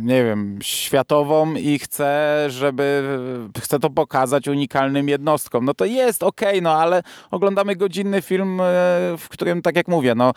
nie 0.00 0.24
wiem, 0.24 0.58
światową 0.62 1.54
i 1.54 1.78
chce, 1.78 2.44
żeby, 2.48 3.02
chce 3.60 3.78
to 3.78 3.90
pokazać 3.90 4.48
unikalnym 4.48 5.08
jednostkom. 5.08 5.64
No 5.64 5.74
to 5.74 5.84
jest 5.84 5.99
jest 6.06 6.22
ok, 6.22 6.40
no 6.62 6.72
ale 6.72 7.02
oglądamy 7.30 7.76
godzinny 7.76 8.22
film, 8.22 8.60
e, 8.60 8.64
w 9.18 9.26
którym, 9.28 9.62
tak 9.62 9.76
jak 9.76 9.88
mówię, 9.88 10.14
no 10.14 10.32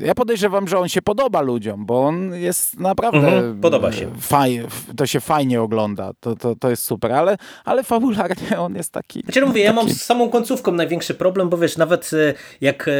ja 0.00 0.14
podejrzewam, 0.14 0.68
że 0.68 0.78
on 0.78 0.88
się 0.88 1.02
podoba 1.02 1.40
ludziom, 1.40 1.86
bo 1.86 2.06
on 2.06 2.34
jest 2.34 2.80
naprawdę... 2.80 3.18
Mhm, 3.18 3.60
podoba 3.60 3.92
się. 3.92 4.10
Faj, 4.20 4.66
to 4.96 5.06
się 5.06 5.20
fajnie 5.20 5.62
ogląda, 5.62 6.12
to, 6.20 6.36
to, 6.36 6.56
to 6.56 6.70
jest 6.70 6.82
super, 6.82 7.12
ale, 7.12 7.36
ale 7.64 7.84
fabularnie 7.84 8.58
on 8.58 8.74
jest 8.76 8.92
taki... 8.92 9.20
Znaczy 9.20 9.40
no 9.40 9.46
mówię, 9.46 9.64
taki... 9.64 9.76
ja 9.76 9.82
mam 9.82 9.90
z 9.90 10.02
samą 10.02 10.28
końcówką 10.28 10.72
największy 10.72 11.14
problem, 11.14 11.48
bo 11.48 11.58
wiesz, 11.58 11.76
nawet 11.76 12.10
e, 12.12 12.34
jak 12.60 12.88
e, 12.88 12.92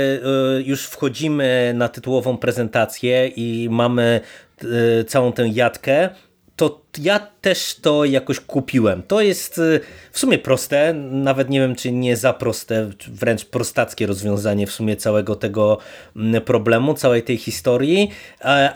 już 0.63 0.87
wchodzimy 0.87 1.73
na 1.75 1.89
tytułową 1.89 2.37
prezentację 2.37 3.29
i 3.29 3.69
mamy 3.71 4.21
całą 5.07 5.33
tę 5.33 5.49
jatkę, 5.49 6.09
to 6.57 6.84
ja 6.99 7.27
też 7.41 7.77
to 7.83 8.05
jakoś 8.05 8.41
kupiłem. 8.41 9.03
To 9.03 9.21
jest 9.21 9.59
y, 9.59 9.81
w 10.13 10.19
sumie 10.19 10.39
proste, 10.39 10.95
nawet 10.95 11.51
nie 11.51 11.61
wiem 11.61 11.75
czy 11.75 11.93
nie 11.93 12.17
za 12.17 12.33
proste, 12.33 12.91
wręcz 13.09 13.45
prostackie 13.45 14.07
rozwiązanie 14.07 14.67
w 14.67 14.73
sumie 14.73 14.97
całego 14.97 15.37
tego 15.37 15.79
mm, 16.17 16.43
problemu, 16.43 16.95
całej 16.95 17.23
tej 17.23 17.37
historii, 17.37 18.11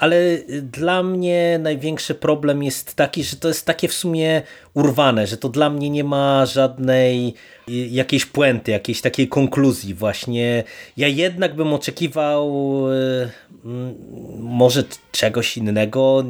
ale 0.00 0.38
dla 0.62 1.02
mnie 1.02 1.58
największy 1.62 2.14
problem 2.14 2.62
jest 2.62 2.94
taki, 2.94 3.25
że 3.25 3.37
to 3.37 3.48
jest 3.48 3.66
takie 3.66 3.88
w 3.88 3.94
sumie 3.94 4.42
urwane, 4.75 5.26
że 5.26 5.37
to 5.37 5.48
dla 5.48 5.70
mnie 5.70 5.90
nie 5.90 6.04
ma 6.04 6.46
żadnej 6.46 7.34
y, 7.68 7.72
jakiejś 7.72 8.26
puenty, 8.26 8.70
jakiejś 8.70 9.00
takiej 9.00 9.28
konkluzji 9.28 9.94
właśnie. 9.94 10.64
Ja 10.96 11.08
jednak 11.08 11.54
bym 11.54 11.72
oczekiwał 11.72 12.52
y, 12.92 13.30
mm, 13.64 13.94
może 14.38 14.84
czegoś 15.12 15.56
innego, 15.56 16.25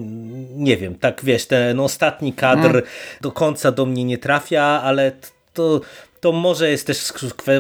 nie 0.57 0.77
wiem, 0.77 0.95
tak 0.95 1.21
wiesz, 1.25 1.47
ten 1.47 1.78
ostatni 1.85 2.33
kadr 2.33 2.71
mm. 2.77 2.83
do 3.21 3.33
końca 3.33 3.73
do 3.73 3.87
mnie 3.87 4.05
nie 4.05 4.19
trafia, 4.19 4.65
ale 4.65 5.13
to, 5.55 5.81
to 6.21 6.33
może 6.33 6.71
jest 6.71 6.87
też 6.87 7.13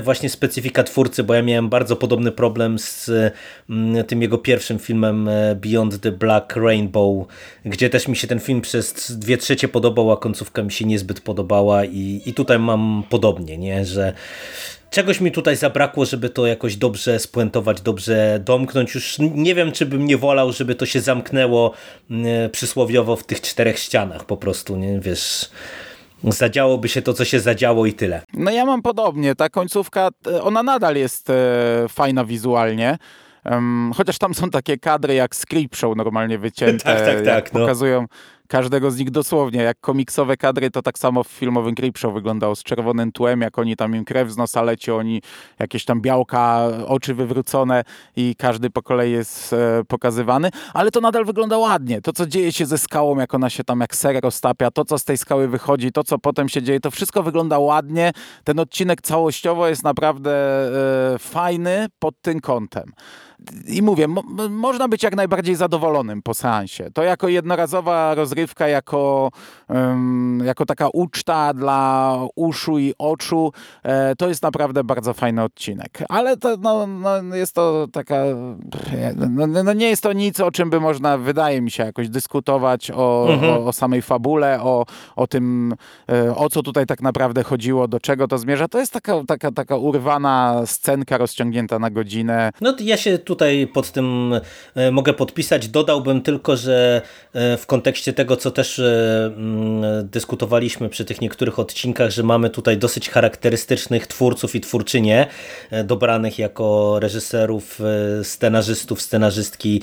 właśnie 0.02 0.30
specyfika 0.30 0.84
twórcy, 0.84 1.22
bo 1.22 1.34
ja 1.34 1.42
miałem 1.42 1.68
bardzo 1.68 1.96
podobny 1.96 2.32
problem 2.32 2.78
z 2.78 3.10
mm, 3.70 4.04
tym 4.04 4.22
jego 4.22 4.38
pierwszym 4.38 4.78
filmem 4.78 5.28
e, 5.28 5.54
Beyond 5.54 6.00
the 6.00 6.12
Black 6.12 6.56
Rainbow, 6.56 7.26
gdzie 7.64 7.90
też 7.90 8.08
mi 8.08 8.16
się 8.16 8.26
ten 8.26 8.40
film 8.40 8.60
przez 8.60 9.18
dwie 9.18 9.36
trzecie 9.36 9.68
podobał, 9.68 10.12
a 10.12 10.16
końcówka 10.16 10.62
mi 10.62 10.72
się 10.72 10.84
niezbyt 10.84 11.20
podobała 11.20 11.84
i, 11.84 12.22
i 12.26 12.34
tutaj 12.34 12.58
mam 12.58 13.02
podobnie, 13.10 13.58
nie? 13.58 13.84
że 13.84 14.12
czegoś 14.90 15.20
mi 15.20 15.32
tutaj 15.32 15.56
zabrakło, 15.56 16.04
żeby 16.04 16.28
to 16.28 16.46
jakoś 16.46 16.76
dobrze 16.76 17.18
spuentować, 17.18 17.80
dobrze 17.80 18.40
domknąć. 18.44 18.94
Już 18.94 19.16
nie 19.18 19.54
wiem, 19.54 19.72
czy 19.72 19.86
bym 19.86 20.06
nie 20.06 20.16
wolał, 20.16 20.52
żeby 20.52 20.74
to 20.74 20.86
się 20.86 21.00
zamknęło 21.00 21.72
mm, 22.10 22.50
przysłowiowo 22.50 23.16
w 23.16 23.24
tych 23.24 23.40
czterech 23.40 23.78
ścianach 23.78 24.24
po 24.24 24.36
prostu, 24.36 24.76
nie 24.76 25.00
wiesz 25.00 25.50
zadziałoby 26.24 26.88
się 26.88 27.02
to, 27.02 27.14
co 27.14 27.24
się 27.24 27.40
zadziało 27.40 27.86
i 27.86 27.92
tyle. 27.92 28.22
No 28.34 28.50
ja 28.50 28.64
mam 28.64 28.82
podobnie. 28.82 29.34
Ta 29.34 29.48
końcówka, 29.48 30.08
e, 30.26 30.42
ona 30.42 30.62
nadal 30.62 30.96
jest 30.96 31.30
e, 31.30 31.34
fajna 31.88 32.24
wizualnie. 32.24 32.98
Chociaż 33.96 34.18
tam 34.18 34.34
są 34.34 34.50
takie 34.50 34.78
kadry 34.78 35.14
jak 35.14 35.36
Script 35.36 35.76
Show 35.76 35.96
normalnie 35.96 36.38
wycięte, 36.38 36.84
tak, 36.94 37.04
tak, 37.04 37.24
tak, 37.24 37.52
no. 37.52 38.06
Każdego 38.48 38.90
z 38.90 38.98
nich 38.98 39.10
dosłownie. 39.10 39.62
Jak 39.62 39.80
komiksowe 39.80 40.36
kadry, 40.36 40.70
to 40.70 40.82
tak 40.82 40.98
samo 40.98 41.24
w 41.24 41.28
filmowym 41.28 41.74
Creepshow 41.74 42.14
wyglądało 42.14 42.56
z 42.56 42.62
czerwonym 42.62 43.12
tłem, 43.12 43.40
jak 43.40 43.58
oni 43.58 43.76
tam 43.76 43.96
im 43.96 44.04
krew 44.04 44.30
z 44.30 44.36
nosa 44.36 44.62
leci, 44.62 44.90
oni 44.90 45.22
jakieś 45.58 45.84
tam 45.84 46.00
białka, 46.00 46.62
oczy 46.86 47.14
wywrócone 47.14 47.84
i 48.16 48.34
każdy 48.38 48.70
po 48.70 48.82
kolei 48.82 49.12
jest 49.12 49.52
e, 49.52 49.84
pokazywany, 49.88 50.50
ale 50.74 50.90
to 50.90 51.00
nadal 51.00 51.24
wygląda 51.24 51.58
ładnie. 51.58 52.00
To, 52.00 52.12
co 52.12 52.26
dzieje 52.26 52.52
się 52.52 52.66
ze 52.66 52.78
skałą, 52.78 53.18
jak 53.18 53.34
ona 53.34 53.50
się 53.50 53.64
tam 53.64 53.80
jak 53.80 53.96
ser 53.96 54.20
roztapia, 54.22 54.70
to, 54.70 54.84
co 54.84 54.98
z 54.98 55.04
tej 55.04 55.18
skały 55.18 55.48
wychodzi, 55.48 55.92
to, 55.92 56.04
co 56.04 56.18
potem 56.18 56.48
się 56.48 56.62
dzieje, 56.62 56.80
to 56.80 56.90
wszystko 56.90 57.22
wygląda 57.22 57.58
ładnie. 57.58 58.12
Ten 58.44 58.58
odcinek 58.58 59.02
całościowo 59.02 59.68
jest 59.68 59.84
naprawdę 59.84 60.32
e, 61.14 61.18
fajny 61.18 61.86
pod 61.98 62.14
tym 62.22 62.40
kątem 62.40 62.92
i 63.68 63.82
mówię, 63.82 64.08
mo 64.08 64.22
można 64.50 64.88
być 64.88 65.02
jak 65.02 65.16
najbardziej 65.16 65.54
zadowolonym 65.54 66.22
po 66.22 66.34
seansie. 66.34 66.90
To 66.94 67.02
jako 67.02 67.28
jednorazowa 67.28 68.14
rozrywka, 68.14 68.68
jako, 68.68 69.30
jako 70.44 70.66
taka 70.66 70.88
uczta 70.88 71.54
dla 71.54 72.16
uszu 72.34 72.78
i 72.78 72.94
oczu, 72.98 73.52
e, 73.82 74.16
to 74.16 74.28
jest 74.28 74.42
naprawdę 74.42 74.84
bardzo 74.84 75.14
fajny 75.14 75.42
odcinek. 75.42 75.98
Ale 76.08 76.36
to, 76.36 76.56
no, 76.56 76.86
no 77.22 77.36
jest 77.36 77.54
to 77.54 77.86
taka, 77.92 78.24
no, 79.16 79.46
no, 79.46 79.62
no, 79.62 79.72
nie 79.72 79.88
jest 79.88 80.02
to 80.02 80.12
nic, 80.12 80.40
o 80.40 80.50
czym 80.50 80.70
by 80.70 80.80
można, 80.80 81.18
wydaje 81.18 81.60
mi 81.60 81.70
się, 81.70 81.84
jakoś 81.84 82.08
dyskutować 82.08 82.90
o, 82.90 83.26
mhm. 83.30 83.52
o, 83.52 83.66
o 83.66 83.72
samej 83.72 84.02
fabule, 84.02 84.62
o, 84.62 84.84
o 85.16 85.26
tym, 85.26 85.74
e, 86.12 86.36
o 86.36 86.48
co 86.48 86.62
tutaj 86.62 86.86
tak 86.86 87.02
naprawdę 87.02 87.42
chodziło, 87.42 87.88
do 87.88 88.00
czego 88.00 88.28
to 88.28 88.38
zmierza. 88.38 88.68
To 88.68 88.78
jest 88.78 88.92
taka, 88.92 89.24
taka, 89.26 89.52
taka 89.52 89.76
urwana 89.76 90.62
scenka 90.66 91.18
rozciągnięta 91.18 91.78
na 91.78 91.90
godzinę. 91.90 92.52
No 92.60 92.74
ja 92.80 92.96
się 92.96 93.18
tutaj 93.28 93.66
pod 93.66 93.92
tym 93.92 94.34
e, 94.74 94.90
mogę 94.90 95.12
podpisać. 95.12 95.68
Dodałbym 95.68 96.22
tylko, 96.22 96.56
że 96.56 97.02
e, 97.32 97.56
w 97.56 97.66
kontekście 97.66 98.12
tego, 98.12 98.36
co 98.36 98.50
też 98.50 98.78
mm, 98.78 100.08
dyskutowaliśmy 100.08 100.88
przy 100.88 101.04
tych 101.04 101.20
niektórych 101.20 101.58
odcinkach, 101.58 102.10
że 102.10 102.22
mamy 102.22 102.50
tutaj 102.50 102.78
dosyć 102.78 103.10
charakterystycznych 103.10 104.06
twórców 104.06 104.54
i 104.54 104.60
twórczynie 104.60 105.26
dobranych 105.84 106.38
jako 106.38 106.96
reżyserów, 107.00 107.80
scenarzystów, 108.22 109.02
scenarzystki 109.02 109.82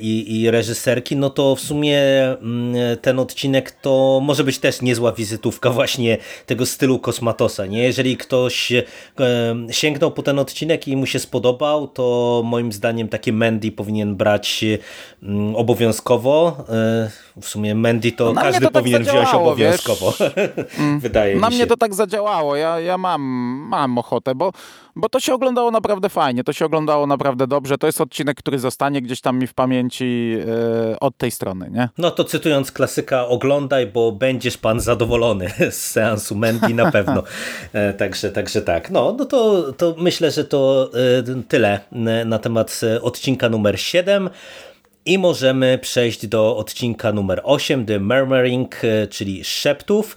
i, 0.00 0.40
i 0.40 0.50
reżyserki, 0.50 1.16
no 1.16 1.30
to 1.30 1.56
w 1.56 1.60
sumie 1.60 2.00
mm, 2.24 2.74
ten 3.02 3.18
odcinek 3.18 3.70
to 3.70 4.20
może 4.22 4.44
być 4.44 4.58
też 4.58 4.82
niezła 4.82 5.12
wizytówka 5.12 5.70
właśnie 5.78 6.18
tego 6.46 6.66
stylu 6.66 6.98
Kosmatosa. 6.98 7.66
Nie? 7.66 7.82
Jeżeli 7.82 8.16
ktoś 8.16 8.72
sięgnął 9.70 10.10
po 10.10 10.22
ten 10.22 10.38
odcinek 10.38 10.88
i 10.88 10.96
mu 10.96 11.06
się 11.06 11.18
spodobał, 11.18 11.88
to 11.88 12.42
moim 12.44 12.71
zdaniem 12.72 13.08
takie 13.08 13.32
Mandy 13.32 13.72
powinien 13.72 14.16
brać 14.16 14.64
mm, 15.22 15.56
obowiązkowo. 15.56 16.64
E, 16.68 17.10
w 17.40 17.48
sumie 17.48 17.74
Mandy 17.74 18.12
to 18.12 18.32
no, 18.32 18.40
każdy 18.40 18.60
to 18.60 18.66
tak 18.66 18.72
powinien 18.72 19.02
wziąć 19.02 19.28
obowiązkowo. 19.34 20.12
Mm. 20.78 21.00
Wydaje 21.00 21.36
na 21.36 21.46
mi 21.46 21.52
się. 21.52 21.56
mnie 21.56 21.66
to 21.66 21.76
tak 21.76 21.94
zadziałało. 21.94 22.56
Ja, 22.56 22.80
ja 22.80 22.98
mam, 22.98 23.22
mam 23.68 23.98
ochotę, 23.98 24.34
bo, 24.34 24.52
bo 24.96 25.08
to 25.08 25.20
się 25.20 25.34
oglądało 25.34 25.70
naprawdę 25.70 26.08
fajnie. 26.08 26.44
To 26.44 26.52
się 26.52 26.64
oglądało 26.64 27.06
naprawdę 27.06 27.46
dobrze. 27.46 27.78
To 27.78 27.86
jest 27.86 28.00
odcinek, 28.00 28.36
który 28.36 28.58
zostanie 28.58 29.02
gdzieś 29.02 29.20
tam 29.20 29.38
mi 29.38 29.46
w 29.46 29.54
pamięci 29.54 30.36
e, 30.92 31.00
od 31.00 31.16
tej 31.16 31.30
strony. 31.30 31.70
Nie? 31.70 31.88
No 31.98 32.10
to 32.10 32.24
cytując 32.24 32.72
klasyka, 32.72 33.26
oglądaj, 33.26 33.86
bo 33.86 34.12
będziesz 34.12 34.58
pan 34.58 34.80
zadowolony 34.80 35.50
z 35.70 35.90
seansu 35.90 36.34
Mandy 36.34 36.74
na 36.74 36.90
pewno. 36.90 37.22
E, 37.72 37.92
także, 37.92 38.30
także 38.30 38.62
tak. 38.62 38.90
No, 38.90 39.16
no 39.18 39.24
to, 39.24 39.72
to 39.72 39.94
myślę, 39.98 40.30
że 40.30 40.44
to 40.44 40.90
e, 41.28 41.42
tyle 41.48 41.80
na 42.26 42.38
temat 42.38 42.61
odcinka 43.02 43.48
numer 43.48 43.80
7. 43.80 44.30
I 45.06 45.18
możemy 45.18 45.78
przejść 45.78 46.26
do 46.26 46.56
odcinka 46.56 47.12
numer 47.12 47.40
8, 47.44 47.86
The 47.86 48.00
Murmuring, 48.00 48.80
czyli 49.10 49.44
Szeptów 49.44 50.16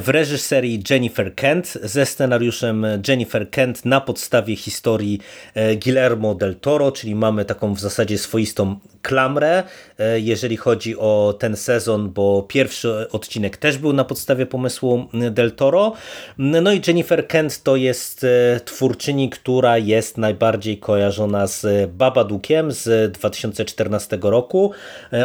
w 0.00 0.08
reżyserii 0.08 0.82
Jennifer 0.90 1.34
Kent 1.34 1.78
ze 1.82 2.06
scenariuszem 2.06 2.86
Jennifer 3.08 3.50
Kent 3.50 3.84
na 3.84 4.00
podstawie 4.00 4.56
historii 4.56 5.20
e, 5.54 5.76
Guillermo 5.76 6.34
del 6.34 6.56
Toro, 6.56 6.92
czyli 6.92 7.14
mamy 7.14 7.44
taką 7.44 7.74
w 7.74 7.80
zasadzie 7.80 8.18
swoistą 8.18 8.76
klamrę, 9.02 9.62
e, 9.98 10.20
jeżeli 10.20 10.56
chodzi 10.56 10.98
o 10.98 11.34
ten 11.38 11.56
sezon, 11.56 12.10
bo 12.10 12.42
pierwszy 12.48 13.06
odcinek 13.12 13.56
też 13.56 13.78
był 13.78 13.92
na 13.92 14.04
podstawie 14.04 14.46
pomysłu 14.46 15.08
del 15.30 15.52
Toro. 15.52 15.92
No 16.38 16.72
i 16.72 16.80
Jennifer 16.86 17.28
Kent 17.28 17.62
to 17.62 17.76
jest 17.76 18.24
e, 18.24 18.60
twórczyni, 18.60 19.30
która 19.30 19.78
jest 19.78 20.18
najbardziej 20.18 20.78
kojarzona 20.78 21.46
z 21.46 21.90
Babadookiem 21.90 22.72
z 22.72 23.12
2014 23.12 24.18
roku. 24.22 24.72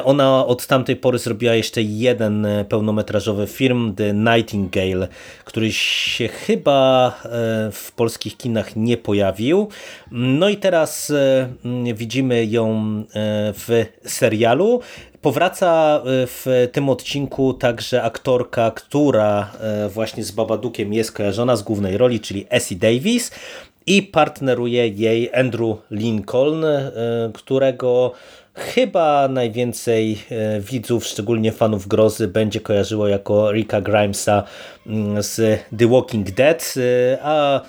Ona 0.04 0.46
od 0.46 0.68
tamtej 0.68 0.96
pory 0.96 1.20
zrobiła 1.20 1.54
jeszcze 1.54 1.82
jeden 1.82 2.48
pełnometrażowy 2.70 3.48
film, 3.48 3.94
The 3.98 4.14
Night 4.14 4.46
Nightingale, 4.46 5.08
który 5.46 5.72
się 5.72 6.28
chyba 6.28 7.08
e, 7.26 7.72
w 7.72 7.92
polskich 7.96 8.38
kinach 8.38 8.76
nie 8.76 8.98
pojawił. 8.98 9.68
No 10.12 10.50
i 10.50 10.58
teraz 10.58 11.10
e, 11.10 11.50
widzimy 11.94 12.46
ją 12.46 12.76
e, 13.16 13.54
w 13.68 13.86
serialu. 14.06 14.80
Powraca 15.22 16.02
w 16.06 16.70
tym 16.72 16.90
odcinku 16.90 17.54
także 17.54 18.04
aktorka, 18.04 18.72
która 18.72 19.52
właśnie 19.90 20.24
z 20.24 20.32
Babadookiem 20.32 20.94
jest 20.94 21.12
kojarzona 21.12 21.56
z 21.56 21.64
głównej 21.64 21.98
roli, 21.98 22.20
czyli 22.20 22.48
Essie 22.50 22.76
Davis 22.76 23.32
i 23.86 24.04
partneruje 24.04 24.88
jej 24.88 25.34
Andrew 25.34 25.78
Lincoln, 25.92 26.66
którego 27.34 28.14
chyba 28.56 29.28
najwięcej 29.28 30.18
e, 30.32 30.60
widzów, 30.60 31.06
szczególnie 31.06 31.52
fanów 31.52 31.88
grozy, 31.88 32.28
będzie 32.28 32.60
kojarzyło 32.60 33.08
jako 33.08 33.52
Ricka 33.52 33.82
Grimesa 33.82 34.44
mm, 34.88 35.24
z 35.24 35.60
The 35.78 35.88
Walking 35.88 36.32
Dead, 36.32 36.74
e, 36.78 37.18
a 37.22 37.62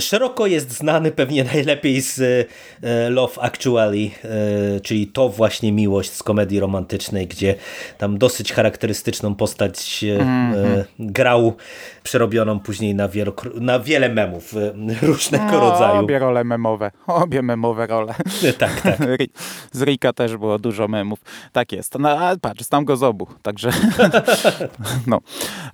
Szeroko 0.00 0.46
jest 0.46 0.72
znany 0.72 1.10
pewnie 1.10 1.44
najlepiej 1.44 2.00
z 2.00 2.20
e, 2.82 3.10
Love 3.10 3.42
Actually, 3.42 4.10
e, 4.24 4.80
czyli 4.80 5.06
to 5.06 5.28
właśnie 5.28 5.72
miłość 5.72 6.10
z 6.12 6.22
komedii 6.22 6.60
romantycznej, 6.60 7.26
gdzie 7.26 7.54
tam 7.98 8.18
dosyć 8.18 8.52
charakterystyczną 8.52 9.34
postać 9.34 10.04
mm 10.04 10.52
-hmm. 10.52 10.84
grał, 10.98 11.56
przerobioną 12.02 12.60
później 12.60 12.94
na, 12.94 13.08
na 13.54 13.80
wiele 13.80 14.08
memów 14.08 14.54
różnego 15.02 15.52
no, 15.52 15.60
rodzaju. 15.60 16.00
Obie 16.00 16.18
role 16.18 16.44
memowe, 16.44 16.90
obie 17.06 17.42
memowe 17.42 17.86
role. 17.86 18.14
tak, 18.58 18.80
tak. 18.80 18.98
Z 19.72 19.82
Rika 19.82 20.12
też 20.12 20.36
było 20.36 20.58
dużo 20.58 20.88
memów. 20.88 21.18
Tak 21.52 21.72
jest. 21.72 21.98
No, 21.98 22.08
a 22.08 22.36
patrz, 22.36 22.64
znam 22.64 22.84
go 22.84 22.96
z 22.96 23.02
obu, 23.02 23.26
także 23.42 23.70
no. 25.06 25.20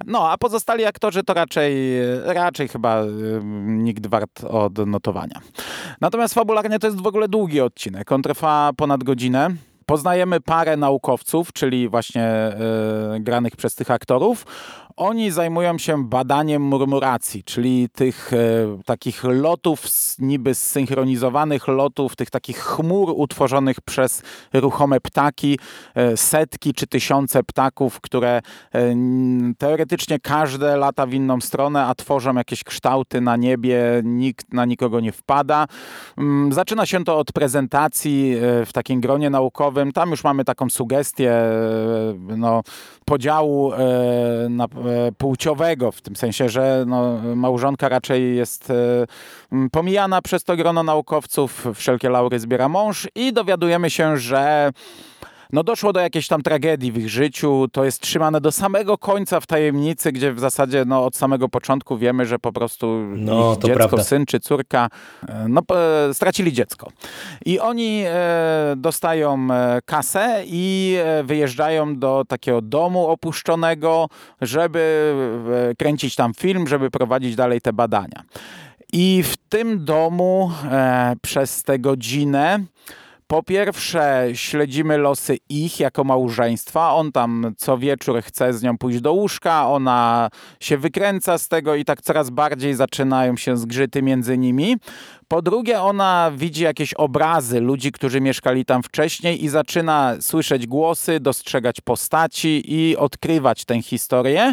no, 0.06 0.30
a 0.30 0.38
pozostali 0.38 0.84
aktorzy 0.84 1.22
to 1.22 1.34
raczej, 1.34 1.74
raczej 2.24 2.68
chyba 2.68 3.02
nikt 4.06 4.10
wart 4.10 4.44
odnotowania. 4.44 5.40
Natomiast 6.00 6.34
fabularnie 6.34 6.78
to 6.78 6.86
jest 6.86 7.00
w 7.00 7.06
ogóle 7.06 7.28
długi 7.28 7.60
odcinek. 7.60 8.12
On 8.12 8.22
trwa 8.22 8.70
ponad 8.76 9.04
godzinę. 9.04 9.50
Poznajemy 9.86 10.40
parę 10.40 10.76
naukowców, 10.76 11.52
czyli 11.52 11.88
właśnie 11.88 12.52
yy, 13.12 13.20
granych 13.20 13.56
przez 13.56 13.74
tych 13.74 13.90
aktorów 13.90 14.46
oni 14.96 15.30
zajmują 15.30 15.78
się 15.78 16.04
badaniem 16.04 16.62
murmuracji, 16.62 17.44
czyli 17.44 17.88
tych 17.88 18.32
e, 18.32 18.36
takich 18.84 19.24
lotów, 19.24 19.84
niby 20.18 20.54
zsynchronizowanych 20.54 21.68
lotów, 21.68 22.16
tych 22.16 22.30
takich 22.30 22.58
chmur 22.58 23.12
utworzonych 23.16 23.80
przez 23.80 24.22
ruchome 24.52 25.00
ptaki, 25.00 25.58
e, 25.94 26.16
setki 26.16 26.74
czy 26.74 26.86
tysiące 26.86 27.42
ptaków, 27.42 28.00
które 28.00 28.40
e, 28.74 28.94
teoretycznie 29.58 30.18
każde 30.18 30.76
lata 30.76 31.06
w 31.06 31.12
inną 31.12 31.40
stronę, 31.40 31.84
a 31.84 31.94
tworzą 31.94 32.34
jakieś 32.34 32.64
kształty 32.64 33.20
na 33.20 33.36
niebie, 33.36 33.80
nikt 34.04 34.52
na 34.52 34.64
nikogo 34.64 35.00
nie 35.00 35.12
wpada. 35.12 35.66
Mm, 36.18 36.52
zaczyna 36.52 36.86
się 36.86 37.04
to 37.04 37.18
od 37.18 37.32
prezentacji 37.32 38.34
e, 38.34 38.66
w 38.66 38.72
takim 38.72 39.00
gronie 39.00 39.30
naukowym. 39.30 39.92
Tam 39.92 40.10
już 40.10 40.24
mamy 40.24 40.44
taką 40.44 40.70
sugestię 40.70 41.32
e, 41.32 42.14
no, 42.36 42.62
podziału 43.04 43.72
e, 43.72 43.78
na 44.50 44.66
płciowego, 45.18 45.92
w 45.92 46.00
tym 46.00 46.16
sensie, 46.16 46.48
że 46.48 46.84
no, 46.86 47.18
małżonka 47.36 47.88
raczej 47.88 48.36
jest 48.36 48.70
e, 48.70 49.68
pomijana 49.72 50.22
przez 50.22 50.44
to 50.44 50.56
grono 50.56 50.82
naukowców, 50.82 51.66
wszelkie 51.74 52.08
laury 52.10 52.38
zbiera 52.38 52.68
mąż 52.68 53.08
i 53.14 53.32
dowiadujemy 53.32 53.90
się, 53.90 54.16
że 54.18 54.72
no 55.52 55.62
doszło 55.62 55.92
do 55.92 56.00
jakiejś 56.00 56.28
tam 56.28 56.42
tragedii 56.42 56.92
w 56.92 56.98
ich 56.98 57.08
życiu, 57.08 57.68
to 57.72 57.84
jest 57.84 58.00
trzymane 58.00 58.40
do 58.40 58.52
samego 58.52 58.98
końca 58.98 59.40
w 59.40 59.46
tajemnicy, 59.46 60.12
gdzie 60.12 60.32
w 60.32 60.40
zasadzie 60.40 60.84
no, 60.86 61.04
od 61.04 61.16
samego 61.16 61.48
początku 61.48 61.98
wiemy, 61.98 62.26
że 62.26 62.38
po 62.38 62.52
prostu 62.52 62.86
no, 63.16 63.56
dziecko, 63.56 63.74
prawda. 63.74 64.04
syn 64.04 64.26
czy 64.26 64.40
córka 64.40 64.88
e, 65.28 65.46
no, 65.48 65.62
stracili 66.12 66.52
dziecko. 66.52 66.90
I 67.44 67.60
oni 67.60 68.02
e, 68.06 68.74
dostają 68.76 69.48
e, 69.50 69.80
kasę 69.84 70.42
i 70.46 70.96
wyjeżdżają 71.24 71.98
do 71.98 72.24
takiego 72.28 72.60
domu 72.60 73.08
opuszczonego, 73.08 74.08
żeby 74.40 75.14
kręcić 75.78 76.16
tam 76.16 76.34
film, 76.34 76.66
żeby 76.66 76.90
prowadzić 76.90 77.36
dalej 77.36 77.60
te 77.60 77.72
badania. 77.72 78.22
I 78.92 79.22
w 79.22 79.36
tym 79.36 79.84
domu 79.84 80.52
e, 80.70 81.14
przez 81.22 81.62
tę 81.62 81.78
godzinę 81.78 82.60
po 83.26 83.42
pierwsze, 83.42 84.28
śledzimy 84.34 84.98
losy 84.98 85.38
ich 85.48 85.80
jako 85.80 86.04
małżeństwa. 86.04 86.94
On 86.94 87.12
tam 87.12 87.54
co 87.56 87.78
wieczór 87.78 88.22
chce 88.22 88.52
z 88.52 88.62
nią 88.62 88.78
pójść 88.78 89.00
do 89.00 89.12
łóżka, 89.12 89.68
ona 89.68 90.28
się 90.60 90.78
wykręca 90.78 91.38
z 91.38 91.48
tego 91.48 91.74
i 91.74 91.84
tak 91.84 92.02
coraz 92.02 92.30
bardziej 92.30 92.74
zaczynają 92.74 93.36
się 93.36 93.56
zgrzyty 93.56 94.02
między 94.02 94.38
nimi. 94.38 94.76
Po 95.28 95.42
drugie, 95.42 95.80
ona 95.80 96.32
widzi 96.36 96.64
jakieś 96.64 96.94
obrazy 96.94 97.60
ludzi, 97.60 97.92
którzy 97.92 98.20
mieszkali 98.20 98.64
tam 98.64 98.82
wcześniej 98.82 99.44
i 99.44 99.48
zaczyna 99.48 100.16
słyszeć 100.20 100.66
głosy, 100.66 101.20
dostrzegać 101.20 101.80
postaci 101.80 102.62
i 102.66 102.96
odkrywać 102.96 103.64
tę 103.64 103.82
historię. 103.82 104.52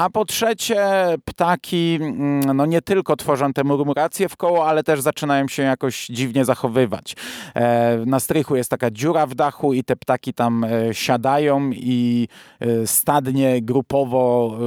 A 0.00 0.10
po 0.10 0.24
trzecie, 0.24 0.84
ptaki 1.24 1.98
mm, 2.00 2.56
no 2.56 2.66
nie 2.66 2.82
tylko 2.82 3.16
tworzą 3.16 3.52
te 3.52 3.64
murmuracje 3.64 4.28
w 4.28 4.36
koło, 4.36 4.68
ale 4.68 4.82
też 4.82 5.00
zaczynają 5.00 5.48
się 5.48 5.62
jakoś 5.62 6.06
dziwnie 6.06 6.44
zachowywać. 6.44 7.16
E, 7.54 7.98
na 8.06 8.20
strychu 8.20 8.56
jest 8.56 8.70
taka 8.70 8.90
dziura 8.90 9.26
w 9.26 9.34
dachu 9.34 9.72
i 9.72 9.84
te 9.84 9.96
ptaki 9.96 10.34
tam 10.34 10.64
e, 10.64 10.94
siadają 10.94 11.70
i 11.72 12.28
e, 12.60 12.86
stadnie 12.86 13.62
grupowo 13.62 14.58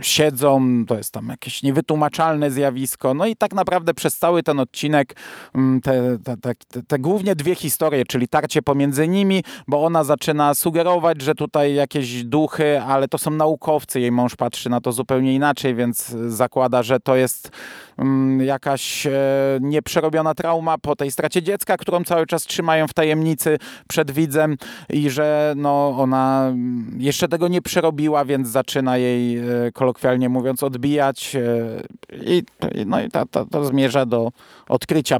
siedzą. 0.00 0.84
To 0.88 0.96
jest 0.96 1.12
tam 1.12 1.28
jakieś 1.28 1.62
niewytłumaczalne 1.62 2.50
zjawisko. 2.50 3.14
No 3.14 3.26
i 3.26 3.36
tak 3.36 3.54
naprawdę 3.54 3.94
przez 3.94 4.18
cały 4.18 4.42
ten 4.42 4.60
odcinek 4.60 5.16
mm, 5.54 5.80
te, 5.80 6.18
te, 6.24 6.36
te, 6.36 6.82
te 6.82 6.98
głównie 6.98 7.36
dwie 7.36 7.54
historie, 7.54 8.04
czyli 8.04 8.28
tarcie 8.28 8.62
pomiędzy 8.62 9.08
nimi, 9.08 9.44
bo 9.68 9.84
ona 9.84 10.04
zaczyna 10.04 10.54
sugerować, 10.54 11.22
że 11.22 11.34
tutaj 11.34 11.74
jakieś 11.74 12.24
duchy, 12.24 12.82
ale 12.82 13.08
to 13.08 13.18
są 13.18 13.30
naukowcy. 13.30 14.00
Jej 14.00 14.12
mąż 14.12 14.36
patrzy 14.36 14.65
patrzy 14.66 14.70
na 14.70 14.80
to 14.80 14.92
zupełnie 14.92 15.34
inaczej, 15.34 15.74
więc 15.74 16.08
zakłada, 16.28 16.82
że 16.82 17.00
to 17.00 17.16
jest 17.16 17.50
mm, 17.98 18.40
jakaś 18.40 19.06
e, 19.06 19.12
nieprzerobiona 19.60 20.34
trauma 20.34 20.78
po 20.78 20.96
tej 20.96 21.10
stracie 21.10 21.42
dziecka, 21.42 21.76
którą 21.76 22.04
cały 22.04 22.26
czas 22.26 22.44
trzymają 22.44 22.88
w 22.88 22.94
tajemnicy 22.94 23.58
przed 23.88 24.10
widzem 24.10 24.56
i 24.90 25.10
że 25.10 25.54
no, 25.56 25.94
ona 25.98 26.52
jeszcze 26.98 27.28
tego 27.28 27.48
nie 27.48 27.62
przerobiła, 27.62 28.24
więc 28.24 28.48
zaczyna 28.48 28.96
jej, 28.96 29.38
e, 29.38 29.42
kolokwialnie 29.72 30.28
mówiąc, 30.28 30.62
odbijać 30.62 31.36
e, 31.36 31.82
i, 32.24 32.42
no 32.86 33.00
i 33.00 33.10
to, 33.10 33.26
to, 33.26 33.44
to 33.44 33.64
zmierza 33.64 34.06
do 34.06 34.32
odkrycia 34.68 35.18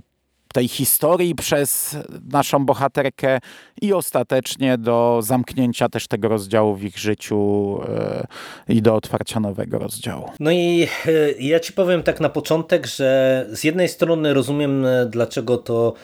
tej 0.57 0.69
historii 0.69 1.35
przez 1.35 1.97
naszą 2.33 2.67
bohaterkę 2.67 3.39
i 3.83 3.93
ostatecznie 3.93 4.79
do 4.79 5.21
zamknięcia 5.23 5.89
też 5.89 6.09
tego 6.09 6.29
rozdziału 6.29 6.75
w 6.75 6.85
ich 6.85 6.99
życiu 6.99 7.81
e, 7.89 8.27
i 8.69 8.83
do 8.83 8.95
otwarcia 8.95 9.41
nowego 9.41 9.79
rozdziału. 9.79 10.31
No 10.41 10.51
i 10.51 10.89
e, 11.07 11.33
ja 11.41 11.61
ci 11.61 11.73
powiem 11.73 12.03
tak 12.03 12.21
na 12.21 12.29
początek, 12.29 12.87
że 12.87 13.47
z 13.53 13.65
jednej 13.65 13.89
strony 13.89 14.35
rozumiem, 14.35 14.87
e, 14.87 15.07
dlaczego 15.07 15.57
to 15.57 15.95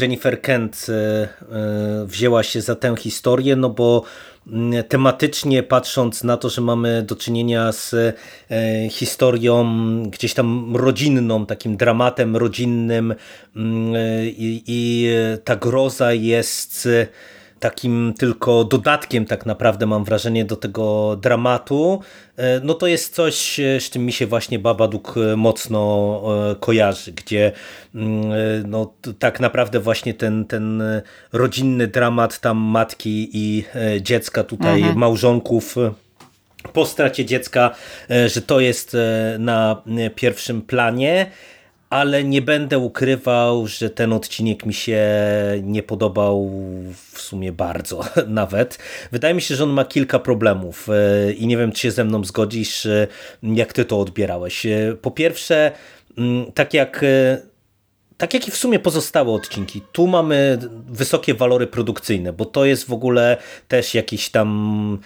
Jennifer 0.00 0.40
Kent 0.40 0.86
wzięła 2.06 2.42
się 2.42 2.60
za 2.60 2.74
tę 2.74 2.94
historię, 2.96 3.56
no 3.56 3.70
bo 3.70 4.04
tematycznie 4.88 5.62
patrząc 5.62 6.24
na 6.24 6.36
to, 6.36 6.48
że 6.48 6.60
mamy 6.60 7.02
do 7.02 7.16
czynienia 7.16 7.72
z 7.72 7.94
e, 7.94 8.14
historią 8.90 9.64
gdzieś 10.10 10.34
tam 10.34 10.76
rodzinną, 10.76 11.46
takim 11.46 11.76
dramatem 11.76 12.36
rodzinnym 12.36 13.12
e, 13.12 13.16
i, 14.26 14.62
i 14.66 15.08
ta 15.44 15.56
groza 15.56 16.12
jest 16.12 16.88
takim 17.60 18.14
tylko 18.18 18.64
dodatkiem 18.64 19.26
tak 19.26 19.46
naprawdę 19.46 19.86
mam 19.86 20.04
wrażenie 20.04 20.44
do 20.44 20.56
tego 20.56 21.16
dramatu, 21.16 22.00
e, 22.36 22.60
no 22.60 22.74
to 22.74 22.86
jest 22.86 23.14
coś, 23.14 23.60
e, 23.60 23.80
z 23.80 23.90
czym 23.90 24.04
mi 24.04 24.12
się 24.12 24.26
właśnie 24.26 24.58
Babadook 24.58 25.14
e, 25.16 25.36
mocno 25.36 25.70
kojarzy, 26.60 27.12
gdzie 27.12 27.52
mm, 27.94 28.70
no 28.70 28.92
tak 29.18 29.40
naprawdę 29.40 29.80
właśnie 29.80 30.14
ten, 30.14 30.44
ten 30.44 30.82
rodzinny 31.32 31.86
dramat 31.86 32.40
tam 32.40 32.58
matki 32.58 33.30
i 33.32 33.64
dziecka 34.00 34.44
tutaj 34.44 34.78
mhm. 34.78 34.98
małżonków 34.98 35.76
po 36.72 36.86
stracie 36.86 37.24
dziecka, 37.24 37.74
że 38.26 38.42
to 38.42 38.60
jest 38.60 38.96
na 39.38 39.82
pierwszym 40.14 40.62
planie 40.62 41.30
ale 41.90 42.24
nie 42.24 42.42
będę 42.42 42.78
ukrywał, 42.78 43.66
że 43.66 43.90
ten 43.90 44.12
odcinek 44.12 44.66
mi 44.66 44.74
się 44.74 45.02
nie 45.62 45.82
podobał 45.82 46.50
w 47.12 47.20
sumie 47.20 47.52
bardzo 47.52 48.04
nawet. 48.26 48.78
Wydaje 49.12 49.34
mi 49.34 49.42
się, 49.42 49.54
że 49.54 49.64
on 49.64 49.70
ma 49.70 49.84
kilka 49.84 50.18
problemów 50.18 50.88
e, 50.88 51.32
i 51.32 51.46
nie 51.46 51.56
wiem, 51.56 51.72
czy 51.72 51.80
się 51.80 51.90
ze 51.90 52.04
mną 52.04 52.24
zgodzisz, 52.24 52.86
e, 52.86 53.06
jak 53.42 53.72
ty 53.72 53.84
to 53.84 54.00
odbierałeś. 54.00 54.66
E, 54.66 54.96
po 55.02 55.10
pierwsze, 55.10 55.72
mm, 56.18 56.52
tak 56.52 56.74
jak 56.74 57.04
tak 58.16 58.34
jak 58.34 58.48
i 58.48 58.50
w 58.50 58.56
sumie 58.56 58.78
pozostałe 58.78 59.32
odcinki, 59.32 59.82
tu 59.92 60.06
mamy 60.06 60.58
wysokie 60.88 61.34
walory 61.34 61.66
produkcyjne, 61.66 62.32
bo 62.32 62.44
to 62.44 62.64
jest 62.64 62.86
w 62.86 62.92
ogóle 62.92 63.36
też 63.68 63.94
jakiś 63.94 64.28
tam 64.28 64.98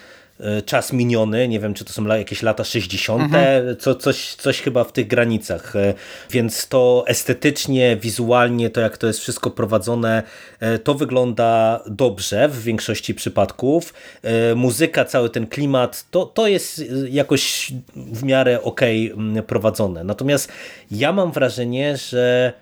czas 0.66 0.92
miniony, 0.92 1.48
nie 1.48 1.60
wiem 1.60 1.74
czy 1.74 1.84
to 1.84 1.92
są 1.92 2.06
jakieś 2.06 2.42
lata 2.42 2.64
60., 2.64 3.22
mhm. 3.22 3.76
co, 3.76 3.94
coś, 3.94 4.34
coś 4.34 4.60
chyba 4.60 4.84
w 4.84 4.92
tych 4.92 5.06
granicach, 5.06 5.76
e, 5.76 5.94
więc 6.30 6.68
to 6.68 7.04
estetycznie, 7.06 7.96
wizualnie, 7.96 8.70
to 8.70 8.80
jak 8.80 8.96
to 8.96 9.06
jest 9.06 9.20
wszystko 9.20 9.50
prowadzone, 9.50 10.22
e, 10.60 10.78
to 10.78 10.94
wygląda 10.94 11.80
dobrze 11.86 12.48
w 12.48 12.62
większości 12.62 13.14
przypadków. 13.14 13.94
Muzyka, 14.56 15.04
cały 15.04 15.30
ten 15.30 15.46
klimat, 15.46 16.06
to, 16.10 16.26
to 16.26 16.46
jest 16.46 16.82
jakoś 17.10 17.72
w 17.96 18.22
miarę 18.22 18.62
ok 18.62 18.80
prowadzone. 19.46 20.04
Natomiast 20.04 20.52
ja 20.90 21.12
mam 21.12 21.32
wrażenie, 21.32 21.96
że 21.96 22.52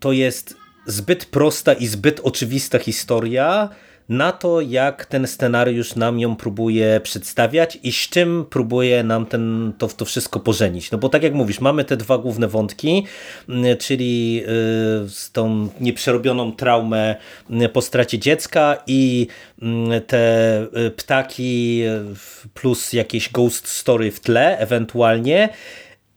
to 0.00 0.12
jest 0.12 0.56
zbyt 0.86 1.24
prosta 1.24 1.72
i 1.72 1.86
zbyt 1.86 2.20
oczywista 2.20 2.78
historia, 2.78 3.68
na 4.10 4.32
to, 4.32 4.60
jak 4.60 5.06
ten 5.06 5.26
scenariusz 5.26 5.96
nam 5.96 6.20
ją 6.20 6.36
próbuje 6.36 7.00
przedstawiać 7.00 7.78
i 7.82 7.92
z 7.92 7.96
czym 8.08 8.44
próbuje 8.50 9.02
nam 9.02 9.26
ten, 9.26 9.72
to, 9.78 9.88
to 9.88 10.04
wszystko 10.04 10.40
pożenić. 10.40 10.90
No 10.90 10.98
bo 10.98 11.08
tak 11.08 11.22
jak 11.22 11.34
mówisz, 11.34 11.60
mamy 11.60 11.84
te 11.84 11.96
dwa 11.96 12.18
główne 12.18 12.48
wątki, 12.48 13.06
mm, 13.48 13.76
czyli 13.76 14.42
y, 14.42 15.08
z 15.08 15.32
tą 15.32 15.68
nieprzerobioną 15.80 16.52
traumę 16.52 17.16
mm, 17.50 17.70
po 17.70 17.82
stracie 17.82 18.18
dziecka 18.18 18.82
i 18.86 19.26
mm, 19.62 20.00
te 20.06 20.62
y, 20.62 20.90
ptaki 20.90 21.82
y, 21.84 22.50
plus 22.54 22.92
jakieś 22.92 23.28
ghost 23.28 23.68
story 23.68 24.10
w 24.10 24.20
tle 24.20 24.58
ewentualnie 24.58 25.48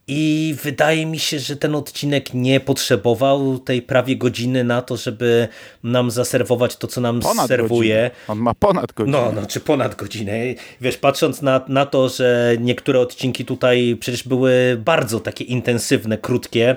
i 0.08 0.56
wydaje 0.64 1.06
mi 1.06 1.20
się, 1.20 1.40
że 1.40 1.56
ten 1.56 1.76
odcinek 1.76 2.34
nie 2.34 2.60
potrzebował 2.60 3.60
tej 3.60 3.82
prawie 3.82 4.16
godziny 4.16 4.64
na 4.64 4.82
to, 4.82 4.98
żeby 4.98 5.48
nam 5.84 6.12
zaserwować 6.12 6.76
to, 6.76 6.88
co 6.88 7.02
nam 7.02 7.20
ponad 7.20 7.48
serwuje. 7.48 7.96
Godzinę. 7.96 8.12
On 8.28 8.40
ma 8.40 8.54
ponad 8.54 8.94
godzinę. 8.94 9.18
No, 9.18 9.42
no, 9.42 9.48
czy 9.48 9.60
ponad 9.60 9.96
godzinę. 9.96 10.34
Wiesz, 10.82 10.98
patrząc 10.98 11.42
na, 11.42 11.62
na 11.68 11.86
to, 11.86 12.10
że 12.10 12.56
niektóre 12.60 13.00
odcinki 13.00 13.46
tutaj 13.46 13.98
przecież 14.00 14.24
były 14.24 14.78
bardzo 14.86 15.20
takie 15.20 15.44
intensywne, 15.44 16.18
krótkie, 16.18 16.76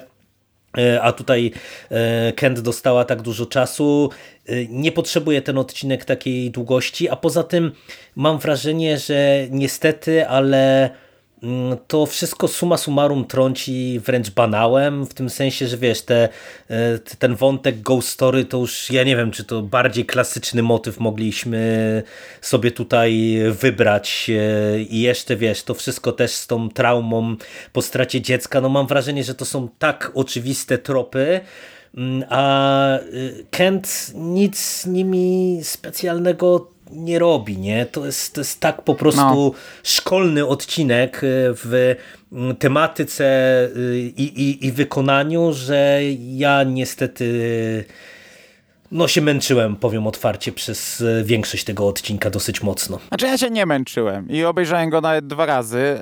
e, 0.78 1.02
a 1.02 1.12
tutaj 1.12 1.52
e, 1.90 2.32
Kent 2.32 2.60
dostała 2.60 3.04
tak 3.04 3.22
dużo 3.22 3.46
czasu. 3.46 4.10
E, 4.46 4.66
nie 4.66 4.92
potrzebuje 4.92 5.42
ten 5.42 5.58
odcinek 5.58 6.04
takiej 6.04 6.50
długości, 6.50 7.08
a 7.08 7.16
poza 7.16 7.42
tym 7.42 7.72
mam 8.16 8.38
wrażenie, 8.38 8.98
że 8.98 9.46
niestety, 9.50 10.28
ale 10.28 10.90
to 11.86 12.06
wszystko 12.06 12.48
suma 12.48 12.76
summarum 12.76 13.24
trąci 13.24 14.00
wręcz 14.04 14.30
banałem, 14.30 15.06
w 15.06 15.14
tym 15.14 15.30
sensie, 15.30 15.66
że 15.66 15.76
wiesz, 15.76 16.02
te, 16.02 16.28
e, 16.70 16.98
ten 16.98 17.34
wątek 17.34 17.80
Ghost 17.80 18.08
Story 18.08 18.44
to 18.44 18.58
już, 18.58 18.90
ja 18.90 19.04
nie 19.04 19.16
wiem, 19.16 19.30
czy 19.30 19.44
to 19.44 19.62
bardziej 19.62 20.06
klasyczny 20.06 20.62
motyw 20.62 21.00
mogliśmy 21.00 22.02
sobie 22.40 22.70
tutaj 22.70 23.36
wybrać 23.50 24.30
e, 24.30 24.80
i 24.80 25.00
jeszcze, 25.00 25.36
wiesz, 25.36 25.62
to 25.62 25.74
wszystko 25.74 26.12
też 26.12 26.32
z 26.32 26.46
tą 26.46 26.70
traumą 26.70 27.36
po 27.72 27.82
stracie 27.82 28.20
dziecka, 28.20 28.60
no 28.60 28.68
mam 28.68 28.86
wrażenie, 28.86 29.24
że 29.24 29.34
to 29.34 29.44
są 29.44 29.68
tak 29.78 30.12
oczywiste 30.14 30.78
tropy, 30.78 31.40
mm, 31.96 32.24
a 32.28 32.98
e, 32.98 33.00
Kent 33.50 34.12
nic 34.14 34.86
nimi 34.86 35.60
specjalnego 35.62 36.75
nie 36.90 37.18
robi, 37.18 37.58
nie? 37.58 37.86
To 37.86 38.06
jest, 38.06 38.34
to 38.34 38.40
jest 38.40 38.60
tak 38.60 38.82
po 38.82 38.94
prostu 38.94 39.34
no. 39.34 39.52
szkolny 39.82 40.46
odcinek 40.46 41.16
e, 41.16 41.20
w 41.54 41.96
mm, 42.32 42.56
tematyce 42.56 43.24
e, 43.24 43.98
i, 43.98 44.42
i, 44.42 44.66
i 44.66 44.72
wykonaniu, 44.72 45.52
że 45.52 46.00
ja 46.18 46.62
niestety 46.62 47.84
no 48.92 49.08
się 49.08 49.20
męczyłem, 49.20 49.76
powiem 49.76 50.06
otwarcie, 50.06 50.52
przez 50.52 51.00
e, 51.00 51.24
większość 51.24 51.64
tego 51.64 51.88
odcinka 51.88 52.30
dosyć 52.30 52.62
mocno. 52.62 52.98
Znaczy 53.08 53.26
ja 53.26 53.38
się 53.38 53.50
nie 53.50 53.66
męczyłem 53.66 54.28
i 54.30 54.44
obejrzałem 54.44 54.90
go 54.90 55.00
nawet 55.00 55.26
dwa 55.26 55.46
razy, 55.46 55.98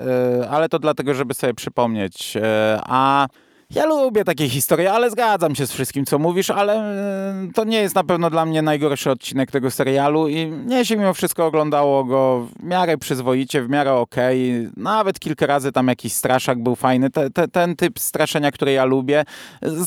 ale 0.51 0.68
to 0.68 0.79
dlatego, 0.79 1.14
żeby 1.14 1.35
sobie 1.35 1.55
przypomnieć. 1.55 2.35
A 2.83 3.29
ja 3.75 3.87
lubię 3.87 4.25
takie 4.25 4.49
historie, 4.49 4.93
ale 4.93 5.11
zgadzam 5.11 5.55
się 5.55 5.67
z 5.67 5.73
wszystkim, 5.73 6.05
co 6.05 6.19
mówisz, 6.19 6.51
ale 6.51 6.75
e, 6.75 7.53
to 7.55 7.65
nie 7.65 7.79
jest 7.79 7.95
na 7.95 8.05
pewno 8.05 8.31
dla 8.31 8.47
mnie 8.47 8.63
najgorszy 8.63 9.11
odcinek 9.11 9.51
tego 9.51 9.71
serialu 9.71 10.29
i 10.29 10.47
mnie 10.47 10.85
się 10.85 10.97
mimo 10.97 11.15
wszystko 11.15 11.47
oglądało 11.47 12.05
go 12.05 12.47
w 12.61 12.63
miarę 12.63 12.99
przyzwoicie, 12.99 13.63
w 13.63 13.69
miarę 13.69 13.93
okej. 13.93 14.61
Okay. 14.61 14.73
Nawet 14.77 15.21
kilka 15.21 15.47
razy 15.47 15.73
tam 15.73 15.89
jakiś 15.89 16.13
straszak 16.13 16.63
był 16.63 16.77
fajny, 16.77 17.11
te, 17.11 17.31
te, 17.31 17.49
ten 17.49 17.77
typ 17.77 17.99
straszenia, 17.99 18.53
który 18.53 18.73
ja 18.73 18.85
lubię, 18.85 19.25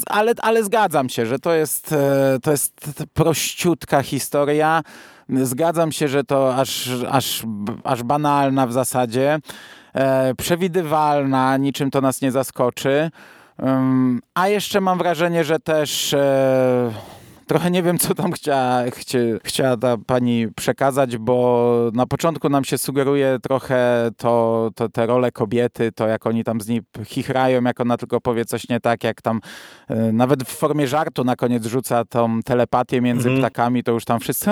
ale, 0.05 0.33
ale 0.41 0.63
zgadzam 0.63 1.09
się, 1.09 1.25
że 1.25 1.39
to 1.39 1.53
jest, 1.53 1.91
e, 1.91 2.37
to 2.43 2.51
jest 2.51 3.03
prościutka 3.13 4.03
historia. 4.03 4.83
Zgadzam 5.29 5.91
się, 5.91 6.07
że 6.07 6.23
to 6.23 6.55
aż, 6.55 6.89
aż, 7.11 7.43
aż 7.83 8.03
banalna 8.03 8.67
w 8.67 8.73
zasadzie, 8.73 9.39
e, 9.93 10.35
przewidywalna, 10.35 11.57
niczym 11.57 11.91
to 11.91 12.01
nas 12.01 12.21
nie 12.21 12.31
zaskoczy. 12.31 13.11
A 14.33 14.47
jeszcze 14.47 14.81
mam 14.81 14.97
wrażenie, 14.97 15.43
że 15.43 15.59
też 15.59 16.13
e, 16.13 16.91
trochę 17.47 17.71
nie 17.71 17.83
wiem, 17.83 17.97
co 17.97 18.15
tam 18.15 18.31
chciała, 18.31 18.83
chcie, 18.91 19.39
chciała 19.43 19.77
ta 19.77 19.97
pani 19.97 20.47
przekazać, 20.55 21.17
bo 21.17 21.91
na 21.93 22.05
początku 22.05 22.49
nam 22.49 22.63
się 22.63 22.77
sugeruje 22.77 23.37
trochę 23.43 24.09
to, 24.17 24.69
to 24.75 24.89
te 24.89 25.05
role 25.05 25.31
kobiety, 25.31 25.91
to 25.91 26.07
jak 26.07 26.25
oni 26.25 26.43
tam 26.43 26.61
z 26.61 26.67
niej 26.67 26.81
chichrają, 27.05 27.63
jak 27.63 27.79
ona 27.79 27.97
tylko 27.97 28.21
powie 28.21 28.45
coś 28.45 28.69
nie 28.69 28.79
tak, 28.79 29.03
jak 29.03 29.21
tam 29.21 29.41
e, 29.87 30.11
nawet 30.11 30.43
w 30.43 30.47
formie 30.47 30.87
żartu 30.87 31.23
na 31.23 31.35
koniec 31.35 31.65
rzuca 31.65 32.05
tą 32.05 32.43
telepatię 32.43 33.01
między 33.01 33.29
mhm. 33.29 33.41
ptakami, 33.41 33.83
to 33.83 33.91
już 33.91 34.05
tam 34.05 34.19
wszyscy 34.19 34.51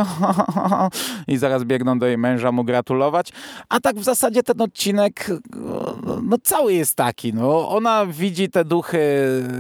i 1.28 1.38
zaraz 1.38 1.64
biegną 1.64 2.00
do 2.00 2.06
jej 2.06 2.18
męża 2.18 2.52
mu 2.52 2.64
gratulować. 2.64 3.30
A 3.70 3.80
tak 3.80 3.96
w 3.96 4.04
zasadzie 4.04 4.44
ten 4.44 4.62
odcinek 4.62 5.28
no 6.24 6.38
cały 6.44 6.74
jest 6.74 6.96
taki. 6.96 7.34
No, 7.34 7.70
ona 7.70 8.06
widzi 8.06 8.50
te 8.50 8.66
duchy, 8.66 9.00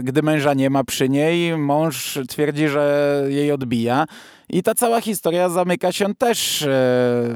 gdy 0.03 0.21
męża 0.21 0.53
nie 0.53 0.69
ma 0.69 0.83
przy 0.83 1.09
niej. 1.09 1.57
Mąż 1.57 2.19
twierdzi, 2.27 2.67
że 2.67 3.24
jej 3.27 3.51
odbija. 3.51 4.05
I 4.49 4.63
ta 4.63 4.73
cała 4.73 5.01
historia 5.01 5.49
zamyka 5.49 5.91
się 5.91 6.15
też 6.15 6.61
e, 6.61 7.35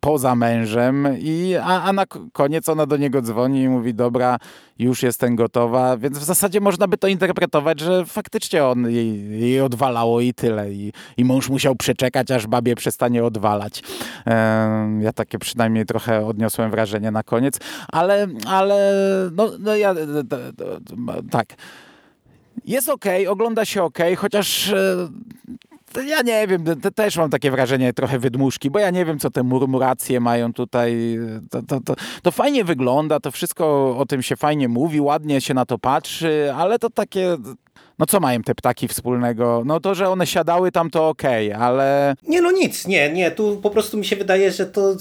poza 0.00 0.34
mężem, 0.34 1.08
i, 1.18 1.54
a, 1.62 1.82
a 1.82 1.92
na 1.92 2.04
koniec 2.32 2.68
ona 2.68 2.86
do 2.86 2.96
niego 2.96 3.22
dzwoni 3.22 3.62
i 3.62 3.68
mówi: 3.68 3.94
Dobra, 3.94 4.38
już 4.78 5.02
jestem 5.02 5.36
gotowa. 5.36 5.96
Więc 5.96 6.18
w 6.18 6.24
zasadzie 6.24 6.60
można 6.60 6.88
by 6.88 6.98
to 6.98 7.08
interpretować, 7.08 7.80
że 7.80 8.06
faktycznie 8.06 8.64
on 8.64 8.90
jej, 8.90 9.40
jej 9.40 9.60
odwalało 9.60 10.20
i 10.20 10.34
tyle. 10.34 10.72
I, 10.72 10.92
I 11.16 11.24
mąż 11.24 11.48
musiał 11.48 11.76
przeczekać, 11.76 12.30
aż 12.30 12.46
babie 12.46 12.74
przestanie 12.74 13.24
odwalać. 13.24 13.82
E, 14.26 14.98
ja 15.00 15.12
takie 15.12 15.38
przynajmniej 15.38 15.86
trochę 15.86 16.26
odniosłem 16.26 16.70
wrażenie 16.70 17.10
na 17.10 17.22
koniec, 17.22 17.58
ale, 17.92 18.26
ale 18.46 18.92
no, 19.32 19.50
no 19.58 19.76
ja 19.76 19.94
tak. 21.30 21.46
Jest 22.64 22.88
ok, 22.88 23.04
ogląda 23.28 23.64
się 23.64 23.82
ok, 23.82 23.98
chociaż 24.16 24.72
e, 24.72 25.08
ja 26.02 26.22
nie 26.22 26.46
wiem, 26.46 26.64
też 26.94 27.16
mam 27.16 27.30
takie 27.30 27.50
wrażenie 27.50 27.92
trochę 27.92 28.18
wydmuszki, 28.18 28.70
bo 28.70 28.78
ja 28.78 28.90
nie 28.90 29.04
wiem, 29.04 29.18
co 29.18 29.30
te 29.30 29.42
murmuracje 29.42 30.20
mają 30.20 30.52
tutaj. 30.52 31.18
To, 31.50 31.62
to, 31.62 31.80
to, 31.80 31.94
to, 32.22 32.30
fajnie 32.30 32.64
wygląda, 32.64 33.20
to 33.20 33.30
wszystko 33.30 33.96
o 33.98 34.06
tym 34.06 34.22
się 34.22 34.36
fajnie 34.36 34.68
mówi, 34.68 35.00
ładnie 35.00 35.40
się 35.40 35.54
na 35.54 35.66
to 35.66 35.78
patrzy, 35.78 36.52
ale 36.56 36.78
to 36.78 36.90
takie. 36.90 37.36
No 37.98 38.06
co 38.06 38.20
mają 38.20 38.42
te 38.42 38.54
ptaki 38.54 38.88
wspólnego? 38.88 39.62
No 39.66 39.80
to, 39.80 39.94
że 39.94 40.08
one 40.08 40.26
siadały 40.26 40.72
tam, 40.72 40.90
to 40.90 41.08
okay, 41.08 41.56
ale... 41.56 42.14
Nie, 42.22 42.42
no 42.42 42.52
nic, 42.52 42.86
nie, 42.86 43.12
nie, 43.12 43.30
tu 43.30 43.56
po 43.62 43.70
prostu 43.70 43.96
mi 43.96 44.04
się 44.04 44.16
wydaje, 44.16 44.52
że 44.52 44.66
to 44.66 44.96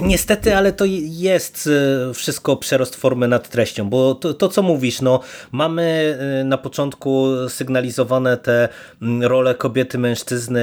Niestety, 0.00 0.56
ale 0.56 0.72
to 0.72 0.84
jest 1.04 1.68
e, 2.10 2.14
wszystko 2.14 2.56
przerost 2.56 2.96
formy 2.96 3.28
nad 3.28 3.48
treścią, 3.48 3.90
bo 3.90 4.14
to, 4.14 4.34
to, 4.34 4.48
co 4.48 4.62
mówisz, 4.62 5.00
no 5.00 5.20
mamy 5.52 6.18
e, 6.40 6.44
na 6.44 6.58
początku 6.58 7.26
sygnalizowane 7.48 8.36
te 8.36 8.68
role 9.20 9.54
kobiety, 9.54 9.98
mężczyzny, 9.98 10.62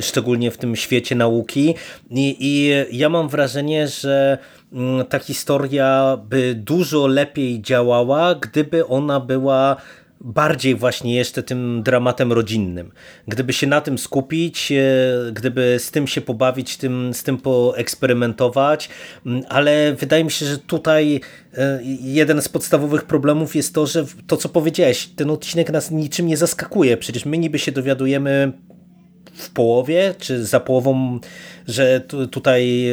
szczególnie 0.00 0.50
w 0.50 0.58
tym 0.58 0.76
świecie 0.76 1.14
nauki. 1.14 1.74
I, 2.10 2.36
i 2.40 2.72
ja 2.98 3.08
mam 3.08 3.28
wrażenie, 3.28 3.88
że 3.88 4.38
ta 5.08 5.18
historia 5.18 6.18
by 6.28 6.54
dużo 6.54 7.06
lepiej 7.06 7.62
działała, 7.62 8.34
gdyby 8.34 8.86
ona 8.86 9.20
była 9.20 9.76
bardziej 10.24 10.74
właśnie 10.74 11.14
jeszcze 11.14 11.42
tym 11.42 11.82
dramatem 11.82 12.32
rodzinnym. 12.32 12.92
Gdyby 13.28 13.52
się 13.52 13.66
na 13.66 13.80
tym 13.80 13.98
skupić, 13.98 14.72
e, 14.72 14.84
gdyby 15.32 15.76
z 15.78 15.90
tym 15.90 16.06
się 16.06 16.20
pobawić, 16.20 16.76
tym, 16.76 17.14
z 17.14 17.22
tym 17.22 17.38
poeksperymentować, 17.38 18.88
mm, 19.26 19.42
ale 19.48 19.94
wydaje 19.94 20.24
mi 20.24 20.30
się, 20.30 20.46
że 20.46 20.58
tutaj 20.58 21.20
e, 21.54 21.80
jeden 22.00 22.42
z 22.42 22.48
podstawowych 22.48 23.04
problemów 23.04 23.56
jest 23.56 23.74
to, 23.74 23.86
że 23.86 24.04
to 24.26 24.36
co 24.36 24.48
powiedziałeś, 24.48 25.10
ten 25.16 25.30
odcinek 25.30 25.70
nas 25.70 25.90
niczym 25.90 26.26
nie 26.26 26.36
zaskakuje. 26.36 26.96
Przecież 26.96 27.24
my 27.24 27.38
niby 27.38 27.58
się 27.58 27.72
dowiadujemy 27.72 28.52
w 29.34 29.50
połowie, 29.50 30.14
czy 30.18 30.44
za 30.44 30.60
połową, 30.60 31.20
że 31.68 32.00
tutaj 32.30 32.90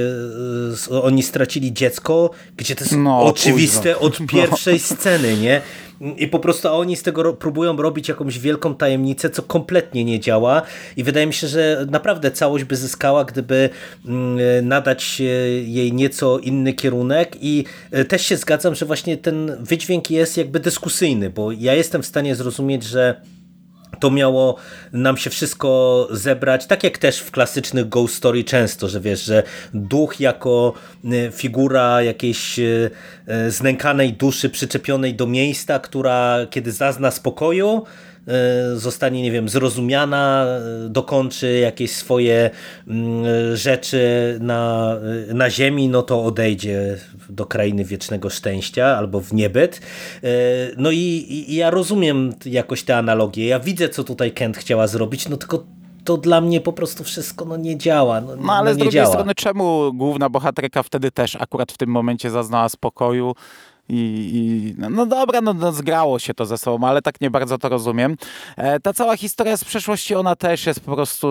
e, 0.92 1.02
oni 1.02 1.24
stracili 1.24 1.74
dziecko, 1.74 2.30
gdzie 2.58 2.76
to 2.76 2.84
jest 2.84 2.98
no, 2.98 3.24
oczywiste 3.24 4.00
od 4.00 4.18
pierwszej 4.34 4.74
no. 4.74 4.96
sceny, 4.96 5.38
nie? 5.38 5.62
I 6.18 6.28
po 6.28 6.40
prostu 6.40 6.68
oni 6.68 6.96
z 6.96 7.04
tego 7.04 7.34
próbują 7.34 7.78
robić 7.78 8.10
jakąś 8.10 8.40
wielką 8.40 8.76
tajemnicę, 8.76 9.30
co 9.30 9.44
kompletnie 9.44 10.06
nie 10.06 10.20
działa. 10.20 10.62
I 10.98 11.04
wydaje 11.04 11.28
mi 11.28 11.34
się, 11.34 11.48
że 11.48 11.86
naprawdę 11.90 12.32
całość 12.32 12.64
by 12.64 12.76
zyskała, 12.76 13.26
gdyby 13.26 13.70
mm, 14.06 14.68
nadać 14.68 15.20
jej 15.66 15.94
nieco 15.94 16.40
inny 16.40 16.74
kierunek. 16.74 17.38
I 17.42 17.66
e, 17.92 18.06
też 18.06 18.26
się 18.26 18.38
zgadzam, 18.38 18.76
że 18.76 18.86
właśnie 18.86 19.18
ten 19.18 19.58
wydźwięk 19.60 20.12
jest 20.12 20.38
jakby 20.38 20.60
dyskusyjny, 20.60 21.30
bo 21.30 21.52
ja 21.52 21.74
jestem 21.74 22.04
w 22.04 22.06
stanie 22.06 22.36
zrozumieć, 22.36 22.84
że 22.84 23.22
to 24.00 24.12
miało 24.12 24.56
nam 24.94 25.18
się 25.18 25.30
wszystko 25.30 26.08
zebrać, 26.12 26.68
tak 26.68 26.84
jak 26.84 26.98
też 26.98 27.20
w 27.20 27.32
klasycznych 27.32 27.90
ghost 27.90 28.16
story 28.16 28.44
często, 28.44 28.88
że 28.88 29.00
wiesz, 29.00 29.24
że 29.24 29.44
duch 29.74 30.20
jako 30.20 30.74
e, 31.06 31.32
figura 31.32 32.02
jakiejś 32.02 32.60
e, 32.60 32.90
e, 33.28 33.52
znękanej 33.52 34.14
duszy 34.14 34.50
przyczepionej 34.50 35.16
do 35.16 35.28
miejsca, 35.28 35.80
która 35.80 36.38
kiedy 36.50 36.72
zazna 36.72 37.12
spokoju, 37.12 37.84
zostanie, 38.76 39.22
nie 39.22 39.32
wiem, 39.32 39.50
zrozumiana, 39.50 40.46
e, 40.86 40.90
dokończy 40.90 41.60
jakieś 41.60 41.92
swoje 41.92 42.50
mm, 42.88 43.56
rzeczy 43.56 44.38
na, 44.42 44.94
e, 45.30 45.34
na 45.34 45.50
ziemi, 45.50 45.90
no 45.90 46.02
to 46.02 46.24
odejdzie 46.24 46.98
do 47.30 47.46
krainy 47.46 47.86
wiecznego 47.86 48.30
szczęścia 48.30 48.86
albo 48.86 49.20
w 49.20 49.34
niebyt. 49.34 49.82
No 50.78 50.92
i, 50.92 51.26
i 51.48 51.56
ja 51.56 51.70
rozumiem 51.70 52.34
jakoś 52.46 52.84
te 52.84 52.98
analogie. 52.98 53.48
Ja 53.48 53.60
widzę, 53.60 53.90
co 53.90 54.04
tutaj 54.04 54.32
Kent 54.32 54.58
chciała 54.58 54.88
zrobić, 54.88 55.30
no 55.30 55.38
tylko 55.38 55.64
to 56.04 56.18
dla 56.18 56.42
mnie 56.42 56.62
po 56.62 56.74
prostu 56.74 57.04
wszystko 57.04 57.46
no, 57.46 57.58
nie 57.58 57.78
działa. 57.78 58.22
No, 58.22 58.36
no 58.36 58.54
ale 58.54 58.70
no, 58.70 58.76
z 58.76 58.78
drugiej 58.78 58.94
działa. 58.94 59.14
strony, 59.14 59.36
czemu 59.36 59.94
główna 59.94 60.30
bohaterka 60.30 60.84
wtedy 60.84 61.12
też 61.12 61.36
akurat 61.36 61.72
w 61.72 61.78
tym 61.78 61.90
momencie 61.90 62.30
zaznała 62.30 62.70
spokoju? 62.70 63.36
I, 63.92 64.32
i 64.34 64.76
no, 64.78 64.90
no, 64.90 65.06
dobra, 65.06 65.42
no, 65.42 65.54
no, 65.54 65.72
zgrało 65.72 66.20
się 66.20 66.34
to 66.34 66.46
ze 66.46 66.58
sobą, 66.58 66.88
ale 66.88 67.02
tak 67.02 67.22
nie 67.22 67.32
bardzo 67.32 67.58
to 67.58 67.70
rozumiem. 67.70 68.16
E, 68.58 68.80
ta 68.80 68.94
cała 68.94 69.18
historia 69.18 69.58
z 69.58 69.64
przeszłości, 69.64 70.16
ona 70.16 70.36
też 70.36 70.66
jest 70.66 70.80
po 70.80 70.96
prostu 70.96 71.28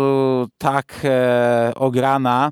tak 0.58 1.00
e, 1.04 1.72
ograna, 1.74 2.50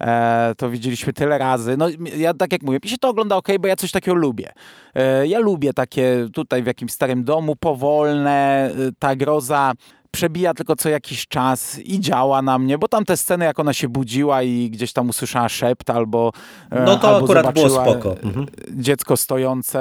E, 0.00 0.54
to 0.56 0.70
widzieliśmy 0.70 1.12
tyle 1.12 1.38
razy. 1.38 1.76
No 1.76 1.88
ja 2.16 2.34
tak 2.34 2.52
jak 2.52 2.62
mówię, 2.62 2.78
mi 2.84 2.90
się 2.90 2.98
to 2.98 3.08
ogląda 3.08 3.36
ok, 3.36 3.48
bo 3.60 3.68
ja 3.68 3.76
coś 3.76 3.92
takiego 3.92 4.14
lubię. 4.14 4.52
E, 4.94 5.26
ja 5.26 5.38
lubię 5.38 5.72
takie 5.72 6.28
tutaj 6.32 6.62
w 6.62 6.66
jakimś 6.66 6.92
starym 6.92 7.24
domu, 7.24 7.56
powolne, 7.56 8.70
e, 8.70 8.72
ta 8.98 9.16
groza 9.16 9.72
przebija 10.10 10.54
tylko 10.54 10.76
co 10.76 10.88
jakiś 10.88 11.28
czas 11.28 11.78
i 11.78 12.00
działa 12.00 12.42
na 12.42 12.58
mnie, 12.58 12.78
bo 12.78 12.88
tam 12.88 13.04
te 13.04 13.16
sceny, 13.16 13.44
jak 13.44 13.58
ona 13.58 13.72
się 13.72 13.88
budziła 13.88 14.42
i 14.42 14.70
gdzieś 14.70 14.92
tam 14.92 15.08
usłyszała 15.08 15.48
szept 15.48 15.90
albo 15.90 16.32
e, 16.70 16.84
No 16.84 16.96
to 16.96 17.08
albo 17.08 17.24
akurat 17.24 17.54
było 17.54 17.70
spoko. 17.70 18.16
Mhm. 18.22 18.46
Dziecko 18.70 19.16
stojące 19.16 19.80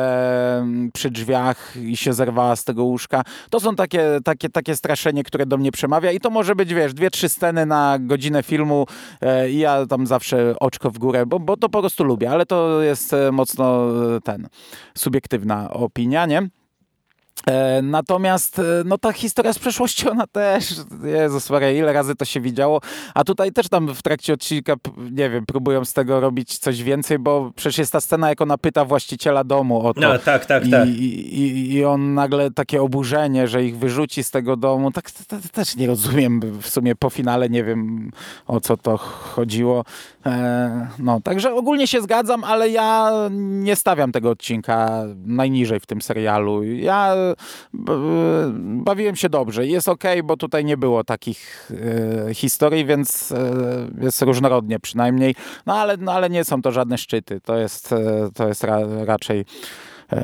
mm, 0.58 0.92
przy 0.92 1.12
drzwiach 1.12 1.74
i 1.82 1.98
się 1.98 2.14
zerwała 2.14 2.56
z 2.56 2.64
tego 2.64 2.84
łóżka. 2.84 3.24
To 3.50 3.60
są 3.60 3.76
takie, 3.76 4.20
takie, 4.24 4.50
takie 4.50 4.76
straszenie, 4.76 5.24
które 5.24 5.46
do 5.46 5.58
mnie 5.58 5.72
przemawia 5.72 6.12
i 6.12 6.20
to 6.20 6.30
może 6.30 6.56
być, 6.56 6.74
wiesz, 6.74 6.94
dwie, 6.94 7.10
trzy 7.10 7.30
sceny 7.30 7.66
na 7.66 7.98
godzinę 8.00 8.44
filmu 8.44 8.86
e, 9.22 9.50
i 9.50 9.58
ja 9.58 9.86
tam 9.86 10.08
zawsze 10.08 10.56
oczko 10.60 10.92
w 10.92 10.98
górę, 10.98 11.26
bo, 11.26 11.40
bo 11.40 11.58
to 11.58 11.70
po 11.70 11.80
prostu 11.80 12.04
lubię, 12.04 12.32
ale 12.32 12.46
to 12.46 12.82
jest 12.82 13.14
e, 13.14 13.32
mocno 13.32 13.82
ten, 14.24 14.48
subiektywna 14.96 15.70
opinia, 15.70 16.26
nie? 16.26 16.50
E, 17.46 17.82
natomiast 17.82 18.60
e, 18.60 18.64
no 18.86 18.98
ta 18.98 19.14
historia 19.14 19.54
z 19.54 19.60
przeszłości, 19.60 20.10
ona 20.10 20.28
też, 20.28 20.76
Jezus 21.04 21.50
Maria, 21.50 21.72
ile 21.72 21.94
razy 21.94 22.16
to 22.16 22.26
się 22.26 22.42
widziało, 22.42 22.82
a 23.14 23.24
tutaj 23.24 23.52
też 23.52 23.70
tam 23.70 23.96
w 23.96 24.02
trakcie 24.02 24.34
odcinka, 24.34 24.76
nie 25.12 25.30
wiem, 25.30 25.46
próbują 25.46 25.86
z 25.86 25.94
tego 25.94 26.20
robić 26.20 26.58
coś 26.58 26.84
więcej, 26.84 27.20
bo 27.20 27.52
przecież 27.56 27.78
jest 27.78 27.92
ta 27.92 28.02
scena, 28.02 28.30
jak 28.30 28.42
ona 28.42 28.58
pyta 28.58 28.86
właściciela 28.86 29.44
domu 29.44 29.88
o 29.88 29.94
to. 29.94 30.02
No, 30.02 30.20
tak, 30.20 30.46
tak, 30.46 30.68
I, 30.68 30.72
tak. 30.72 30.88
I, 30.88 31.40
i, 31.42 31.74
I 31.74 31.86
on 31.86 32.14
nagle 32.14 32.52
takie 32.52 32.82
oburzenie, 32.82 33.48
że 33.48 33.64
ich 33.64 33.78
wyrzuci 33.78 34.24
z 34.24 34.32
tego 34.32 34.58
domu, 34.58 34.92
tak 34.92 35.12
to, 35.12 35.24
to, 35.28 35.42
to 35.42 35.50
też 35.50 35.76
nie 35.76 35.88
rozumiem, 35.88 36.42
w 36.62 36.70
sumie 36.70 36.96
po 36.96 37.10
finale 37.10 37.50
nie 37.50 37.64
wiem 37.64 38.12
o 38.48 38.60
co 38.60 38.78
to 38.78 38.98
chodziło. 38.98 39.86
E, 40.26 40.88
no, 41.00 41.22
także 41.22 41.54
ogólnie 41.54 41.88
się 41.88 42.02
zgadzam, 42.02 42.44
ale 42.44 42.70
ja 42.70 43.12
nie 43.32 43.76
stawiam 43.76 44.12
tego 44.12 44.30
odcinka 44.30 45.04
najniżej 45.26 45.80
w 45.80 45.86
tym 45.86 46.02
serialu. 46.02 46.64
Ja 46.64 47.16
bawiłem 48.84 49.16
się 49.16 49.30
dobrze. 49.30 49.68
Jest 49.68 49.90
ok, 49.90 50.04
bo 50.24 50.38
tutaj 50.38 50.66
nie 50.66 50.78
było 50.78 51.04
takich 51.04 51.72
e, 52.30 52.34
historii, 52.34 52.86
więc 52.86 53.32
e, 53.32 53.52
jest 54.02 54.22
różnorodnie 54.22 54.80
przynajmniej. 54.80 55.36
No 55.66 55.74
ale, 55.74 55.98
no 55.98 56.12
ale 56.12 56.30
nie 56.30 56.44
są 56.44 56.62
to 56.62 56.72
żadne 56.72 56.98
szczyty. 56.98 57.42
To 57.42 57.58
jest, 57.58 57.94
e, 57.94 58.30
to 58.34 58.48
jest 58.48 58.64
ra, 58.64 58.80
raczej 59.06 59.46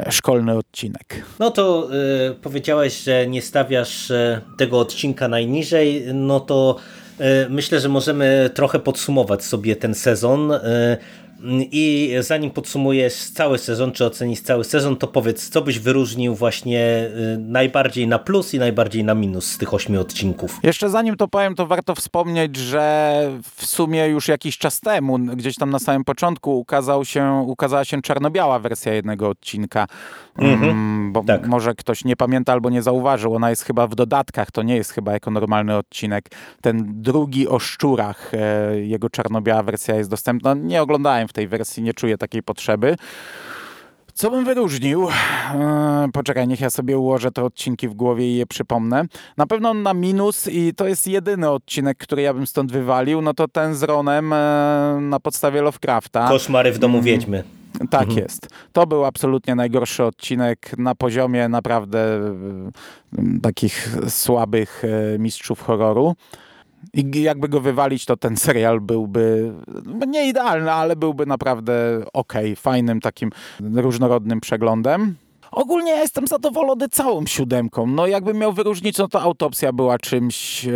szkolny 0.10 0.58
odcinek. 0.58 1.26
No 1.39 1.52
to 1.52 1.89
y, 2.32 2.36
powiedziałeś, 2.36 3.04
że 3.04 3.28
nie 3.28 3.42
stawiasz 3.42 4.12
tego 4.58 4.80
odcinka 4.80 5.28
najniżej, 5.28 6.04
no 6.13 6.39
to 6.39 6.76
y, 7.20 7.24
myślę, 7.50 7.80
że 7.80 7.89
możemy 7.89 8.50
trochę 8.54 8.80
podsumować 8.80 9.44
sobie 9.44 9.76
ten 9.76 9.96
sezon. 9.96 10.52
Y, 10.52 10.60
i 11.71 12.15
zanim 12.19 12.51
podsumujesz 12.51 13.13
cały 13.13 13.58
sezon, 13.58 13.91
czy 13.91 14.06
ocenisz 14.06 14.41
cały 14.41 14.63
sezon, 14.63 14.95
to 14.95 15.08
powiedz, 15.08 15.49
co 15.49 15.62
byś 15.62 15.79
wyróżnił 15.79 16.36
właśnie 16.36 17.10
y, 17.36 17.38
najbardziej 17.39 18.08
na 18.08 18.19
plus 18.19 18.53
i 18.53 18.60
najbardziej 18.60 19.03
na 19.03 19.15
minus 19.15 19.45
z 19.45 19.58
tych 19.58 19.73
ośmiu 19.73 20.01
odcinków? 20.01 20.60
Jeszcze 20.63 20.89
zanim 20.89 21.17
to 21.17 21.27
powiem, 21.27 21.56
to 21.56 21.67
warto 21.67 21.95
wspomnieć, 21.95 22.56
że 22.56 23.13
w 23.56 23.65
sumie 23.65 24.08
już 24.08 24.27
jakiś 24.27 24.58
czas 24.58 24.79
temu, 24.79 25.19
gdzieś 25.19 25.56
tam 25.56 25.69
na 25.69 25.79
samym 25.79 26.03
początku 26.03 26.60
ukazał 26.60 27.06
się, 27.06 27.45
ukazała 27.47 27.86
się 27.86 28.01
czarno-biała 28.01 28.60
wersja 28.60 28.93
jednego 28.93 29.29
odcinka. 29.29 29.88
Mhm. 30.38 30.69
Mm, 30.69 31.13
bo 31.13 31.24
tak. 31.24 31.48
może 31.48 31.76
ktoś 31.76 32.06
nie 32.06 32.15
pamięta 32.15 32.54
albo 32.54 32.69
nie 32.69 32.82
zauważył, 32.82 33.36
ona 33.36 33.50
jest 33.50 33.63
chyba 33.63 33.88
w 33.88 33.96
dodatkach, 33.96 34.52
to 34.52 34.63
nie 34.63 34.76
jest 34.76 34.91
chyba 34.91 35.12
jako 35.12 35.32
normalny 35.32 35.78
odcinek. 35.78 36.30
Ten 36.62 37.02
drugi 37.02 37.48
o 37.48 37.60
szczurach, 37.60 38.32
e, 38.34 38.80
jego 38.80 39.10
czarno-biała 39.10 39.63
wersja 39.63 39.96
jest 39.96 40.10
dostępna. 40.10 40.54
Nie 40.54 40.82
oglądałem 40.82 41.28
w 41.28 41.34
tej 41.34 41.48
wersji, 41.48 41.84
nie 41.84 41.93
czuję 41.93 42.17
takiej 42.17 42.43
potrzeby. 42.43 42.96
Co 44.13 44.32
bym 44.32 44.46
wyróżnił? 44.46 45.08
Eee, 45.10 46.12
poczekaj, 46.13 46.48
niech 46.48 46.62
ja 46.62 46.69
sobie 46.69 46.98
ułożę 46.98 47.32
te 47.32 47.43
odcinki 47.43 47.88
w 47.88 47.93
głowie 47.93 48.28
i 48.28 48.36
je 48.36 48.46
przypomnę. 48.46 49.06
Na 49.38 49.48
pewno 49.48 49.74
na 49.74 49.93
minus 49.93 50.48
i 50.48 50.74
to 50.76 50.88
jest 50.88 51.08
jedyny 51.08 51.50
odcinek, 51.50 51.98
który 51.98 52.22
ja 52.22 52.34
bym 52.34 52.48
stąd 52.48 52.72
wywalił, 52.72 53.22
no 53.22 53.34
to 53.34 53.48
ten 53.48 53.76
z 53.76 53.84
Ronem 53.84 54.34
e, 54.34 54.98
na 55.02 55.19
podstawie 55.19 55.62
Lovecrafta. 55.62 56.28
Koszmary 56.28 56.72
w 56.72 56.80
domu 56.80 56.98
mm. 56.98 57.06
wiedźmy. 57.06 57.43
Tak 57.89 58.02
mhm. 58.02 58.19
jest. 58.19 58.48
To 58.74 58.88
był 58.88 59.06
absolutnie 59.06 59.56
najgorszy 59.56 60.04
odcinek 60.04 60.78
na 60.78 60.96
poziomie 60.96 61.50
naprawdę 61.50 62.00
takich 63.41 63.96
słabych 64.08 64.84
e, 64.84 65.19
mistrzów 65.19 65.62
horroru. 65.62 66.15
I 66.93 67.22
jakby 67.22 67.50
go 67.50 67.62
wywalić, 67.62 68.06
to 68.06 68.17
ten 68.17 68.38
serial 68.48 68.82
byłby 68.82 69.54
no, 69.86 70.06
nie 70.06 70.30
idealny, 70.30 70.72
ale 70.72 70.96
byłby 70.96 71.26
naprawdę 71.26 71.74
ok, 72.13 72.34
fajnym 72.56 73.02
takim 73.02 73.30
różnorodnym 73.60 74.41
przeglądem. 74.41 75.15
Ogólnie 75.54 75.92
ja 75.92 76.02
jestem 76.02 76.28
zadowolony 76.28 76.89
całą 76.89 77.26
siódemką. 77.26 77.88
No 77.88 78.08
jakbym 78.08 78.38
miał 78.38 78.54
wyróżnić, 78.54 78.98
no 78.98 79.08
to 79.08 79.22
autopsja 79.22 79.74
była 79.74 80.00
czymś, 80.00 80.66
e, 80.66 80.72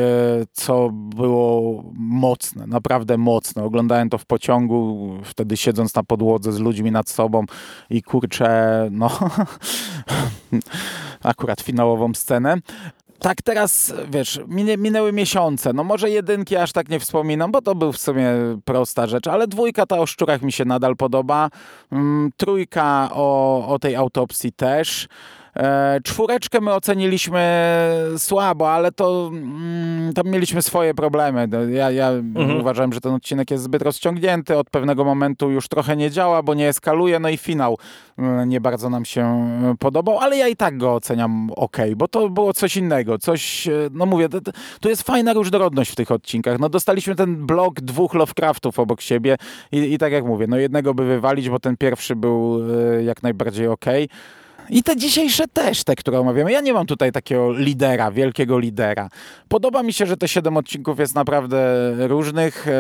co 0.54 0.90
było 0.92 1.84
mocne, 1.94 2.68
naprawdę 2.68 3.18
mocne. 3.18 3.63
Oglądałem 3.63 4.10
to 4.10 4.18
w 4.18 4.26
pociągu, 4.26 5.10
wtedy 5.24 5.58
siedząc 5.58 5.96
na 5.96 6.04
podłodze 6.04 6.52
z 6.52 6.60
ludźmi 6.60 6.92
nad 6.92 7.10
sobą 7.10 7.46
i 7.90 8.04
kurczę, 8.04 8.88
no 8.92 9.12
akurat 11.24 11.62
finałową 11.62 12.13
scenę 12.13 12.58
tak 13.19 13.41
teraz, 13.41 13.93
wiesz, 14.10 14.39
minęły 14.77 15.13
miesiące, 15.13 15.73
no 15.73 15.84
może 15.84 16.10
jedynki 16.10 16.56
aż 16.56 16.71
tak 16.71 16.89
nie 16.89 16.99
wspominam, 16.99 17.51
bo 17.51 17.62
to 17.62 17.75
był 17.75 17.91
w 17.91 17.97
sumie 17.97 18.30
prosta 18.65 19.08
rzecz, 19.08 19.27
ale 19.27 19.47
dwójka 19.47 19.86
ta 19.86 19.97
o 19.99 20.06
szczurach 20.06 20.41
mi 20.41 20.51
się 20.51 20.65
nadal 20.65 20.95
podoba, 20.95 21.49
mm, 21.91 22.32
trójka 22.38 23.10
o, 23.13 23.67
o 23.67 23.80
tej 23.80 23.95
autopsji 23.95 24.51
też. 24.51 25.08
E, 25.58 26.00
czwóreczkę 26.04 26.62
my 26.62 26.74
oceniliśmy 26.74 27.41
słabo, 28.17 28.72
ale 28.72 28.91
to 28.91 29.30
mm, 29.34 30.13
tam 30.13 30.28
mieliśmy 30.28 30.62
swoje 30.62 30.93
problemy. 30.93 31.48
No, 31.48 31.63
ja, 31.63 31.91
ja 31.91 32.10
mhm. 32.10 32.60
uważałem, 32.60 32.93
że 32.93 33.02
ten 33.02 33.13
odcinek 33.13 33.52
jest 33.52 33.63
zbyt 33.63 33.82
rozciągnięty, 33.82 34.58
od 34.58 34.70
pewnego 34.70 35.06
momentu 35.06 35.52
już 35.52 35.67
trochę 35.67 35.98
nie 35.98 36.12
działa, 36.12 36.43
bo 36.43 36.54
nie 36.54 36.67
eskaluje, 36.67 37.20
no 37.20 37.30
i 37.30 37.38
finał 37.38 37.78
mm, 38.17 38.50
nie 38.50 38.62
bardzo 38.62 38.89
nam 38.89 39.06
się 39.06 39.50
podobał, 39.80 40.20
ale 40.20 40.38
ja 40.38 40.48
i 40.48 40.56
tak 40.56 40.78
go 40.78 40.93
oceniam 40.93 41.50
ok, 41.56 41.78
bo 41.96 42.08
to 42.08 42.30
było 42.30 42.54
coś 42.54 42.78
innego, 42.78 43.17
coś, 43.17 43.67
e, 43.67 43.72
no 43.91 44.06
mówię, 44.06 44.30
to, 44.30 44.39
to 44.80 44.89
jest 44.89 45.04
fajna 45.04 45.34
różnorodność 45.34 45.91
w 45.91 45.96
tych 45.96 46.12
odcinkach. 46.12 46.60
No 46.60 46.70
dostaliśmy 46.70 47.15
ten 47.15 47.46
blok 47.46 47.82
dwóch 47.82 48.13
Lovecraftów 48.13 48.80
obok 48.80 49.02
siebie 49.02 49.38
i, 49.72 49.93
i 49.93 49.98
tak 49.98 50.12
jak 50.12 50.26
mówię, 50.26 50.48
no 50.48 50.58
jednego 50.58 50.93
by 50.93 51.06
wywalić, 51.06 51.50
bo 51.50 51.60
ten 51.60 51.78
pierwszy 51.78 52.15
był 52.15 52.60
e, 52.98 53.04
jak 53.04 53.24
najbardziej 53.24 53.67
ok. 53.67 53.86
I 54.69 54.84
te 54.84 54.95
dzisiejsze 54.95 55.47
też, 55.47 55.84
te, 55.84 55.95
które 55.95 56.19
omawiamy. 56.19 56.51
Ja 56.51 56.62
nie 56.62 56.73
mam 56.73 56.86
tutaj 56.86 57.12
takiego 57.12 57.53
lidera, 57.53 58.12
wielkiego 58.12 58.60
lidera. 58.60 59.10
Podoba 59.47 59.84
mi 59.84 59.93
się, 59.93 60.06
że 60.06 60.17
te 60.17 60.27
siedem 60.27 60.58
odcinków 60.58 60.99
jest 60.99 61.15
naprawdę 61.15 61.58
różnych 62.08 62.67
e, 62.67 62.71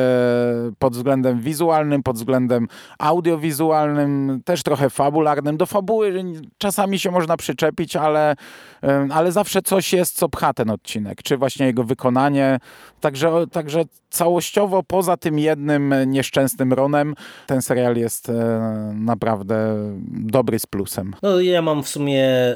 pod 0.79 0.93
względem 0.93 1.41
wizualnym, 1.41 2.03
pod 2.03 2.15
względem 2.15 2.67
audiowizualnym, 2.99 4.41
też 4.45 4.63
trochę 4.63 4.89
fabularnym. 4.89 5.57
Do 5.57 5.65
fabuły 5.65 6.23
czasami 6.57 6.99
się 6.99 7.11
można 7.11 7.37
przyczepić, 7.37 7.95
ale, 7.95 8.35
e, 8.83 9.07
ale 9.11 9.31
zawsze 9.31 9.61
coś 9.61 9.93
jest, 9.93 10.15
co 10.15 10.29
pcha 10.29 10.53
ten 10.53 10.69
odcinek, 10.69 11.23
czy 11.23 11.37
właśnie 11.37 11.65
jego 11.65 11.83
wykonanie. 11.83 12.59
Także, 13.01 13.47
także 13.51 13.83
całościowo, 14.09 14.83
poza 14.83 15.17
tym 15.17 15.39
jednym 15.39 15.93
nieszczęsnym 16.07 16.73
Ronem, 16.73 17.15
ten 17.47 17.61
serial 17.61 17.95
jest 17.95 18.29
e, 18.29 18.93
naprawdę 18.95 19.75
dobry 20.09 20.59
z 20.59 20.65
plusem. 20.65 21.15
No 21.23 21.39
ja 21.39 21.61
mam 21.61 21.76
w 21.83 21.89
sumie 21.89 22.55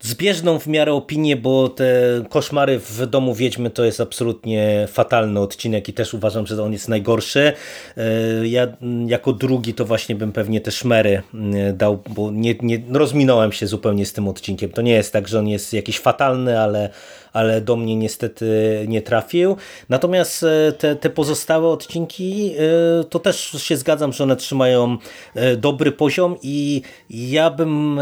zbieżną 0.00 0.58
w 0.58 0.66
miarę 0.66 0.92
opinię, 0.92 1.36
bo 1.36 1.68
te 1.68 1.84
koszmary 2.28 2.78
w 2.78 3.06
domu 3.06 3.34
Wiedźmy 3.34 3.70
to 3.70 3.84
jest 3.84 4.00
absolutnie 4.00 4.88
fatalny 4.90 5.40
odcinek 5.40 5.88
i 5.88 5.92
też 5.92 6.14
uważam, 6.14 6.46
że 6.46 6.62
on 6.62 6.72
jest 6.72 6.88
najgorszy. 6.88 7.52
E, 7.96 8.48
ja 8.48 8.66
jako 9.06 9.32
drugi 9.32 9.74
to 9.74 9.84
właśnie 9.84 10.14
bym 10.14 10.32
pewnie 10.32 10.60
te 10.60 10.70
szmery 10.70 11.22
e, 11.54 11.72
dał, 11.72 12.02
bo 12.08 12.30
nie, 12.30 12.54
nie 12.62 12.80
rozminąłem 12.92 13.52
się 13.52 13.66
zupełnie 13.66 14.06
z 14.06 14.12
tym 14.12 14.28
odcinkiem. 14.28 14.70
To 14.70 14.82
nie 14.82 14.92
jest 14.92 15.12
tak, 15.12 15.28
że 15.28 15.38
on 15.38 15.48
jest 15.48 15.72
jakiś 15.72 15.98
fatalny, 15.98 16.60
ale 16.60 16.90
ale 17.32 17.60
do 17.60 17.76
mnie 17.76 17.96
niestety 17.96 18.46
nie 18.88 19.02
trafił. 19.02 19.56
Natomiast 19.88 20.42
e, 20.42 20.72
te, 20.72 20.96
te 20.96 21.10
pozostałe 21.10 21.68
odcinki 21.68 22.54
e, 23.00 23.04
to 23.04 23.18
też 23.18 23.50
się 23.58 23.76
zgadzam, 23.76 24.12
że 24.12 24.24
one 24.24 24.36
trzymają 24.36 24.98
e, 25.34 25.56
dobry 25.56 25.92
poziom 25.92 26.36
i 26.42 26.82
ja 27.10 27.50
bym 27.50 28.00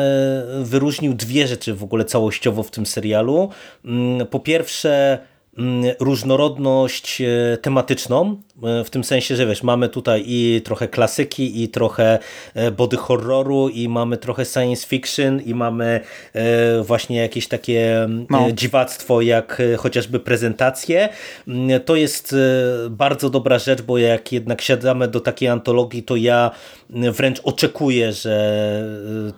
wyróżnił 0.63 1.15
dwie 1.15 1.47
rzeczy 1.47 1.75
w 1.75 1.83
ogóle 1.83 2.05
całościowo 2.05 2.63
w 2.63 2.71
tym 2.71 2.87
serialu. 2.87 3.51
Mm, 3.85 4.27
po 4.27 4.41
pierwsze 4.41 5.19
Mm, 5.59 5.95
różnorodność 6.01 7.23
tematyczną, 7.63 8.37
w 8.85 8.91
tym 8.91 9.05
sensie, 9.05 9.37
że 9.37 9.47
wiesz, 9.47 9.63
mamy 9.63 9.89
tutaj 9.89 10.23
i 10.27 10.61
trochę 10.65 10.89
klasyki, 10.89 11.63
i 11.63 11.69
trochę 11.69 12.19
e, 12.55 12.71
body 12.71 12.97
horroru, 12.97 13.69
i 13.69 13.89
mamy 13.89 14.17
trochę 14.17 14.45
science 14.45 14.87
fiction, 14.87 15.41
i 15.41 15.55
mamy 15.55 16.01
właśnie 16.83 17.17
jakieś 17.17 17.49
takie 17.49 18.03
mm, 18.03 18.27
no. 18.31 18.53
dziwactwo, 18.53 19.21
jak 19.21 19.63
chociażby 19.79 20.21
prezentacje. 20.21 21.09
Mm, 21.49 21.81
to 21.81 21.97
jest 21.97 22.37
bardzo 22.91 23.31
dobra 23.31 23.59
rzecz, 23.59 23.83
bo 23.83 23.99
jak 23.99 24.33
jednak 24.33 24.61
siadamy 24.61 25.09
do 25.09 25.21
takiej 25.21 25.49
antologii, 25.49 26.03
to 26.03 26.17
ja 26.17 26.51
wręcz 26.91 27.41
oczekuję, 27.45 28.13
że 28.13 28.37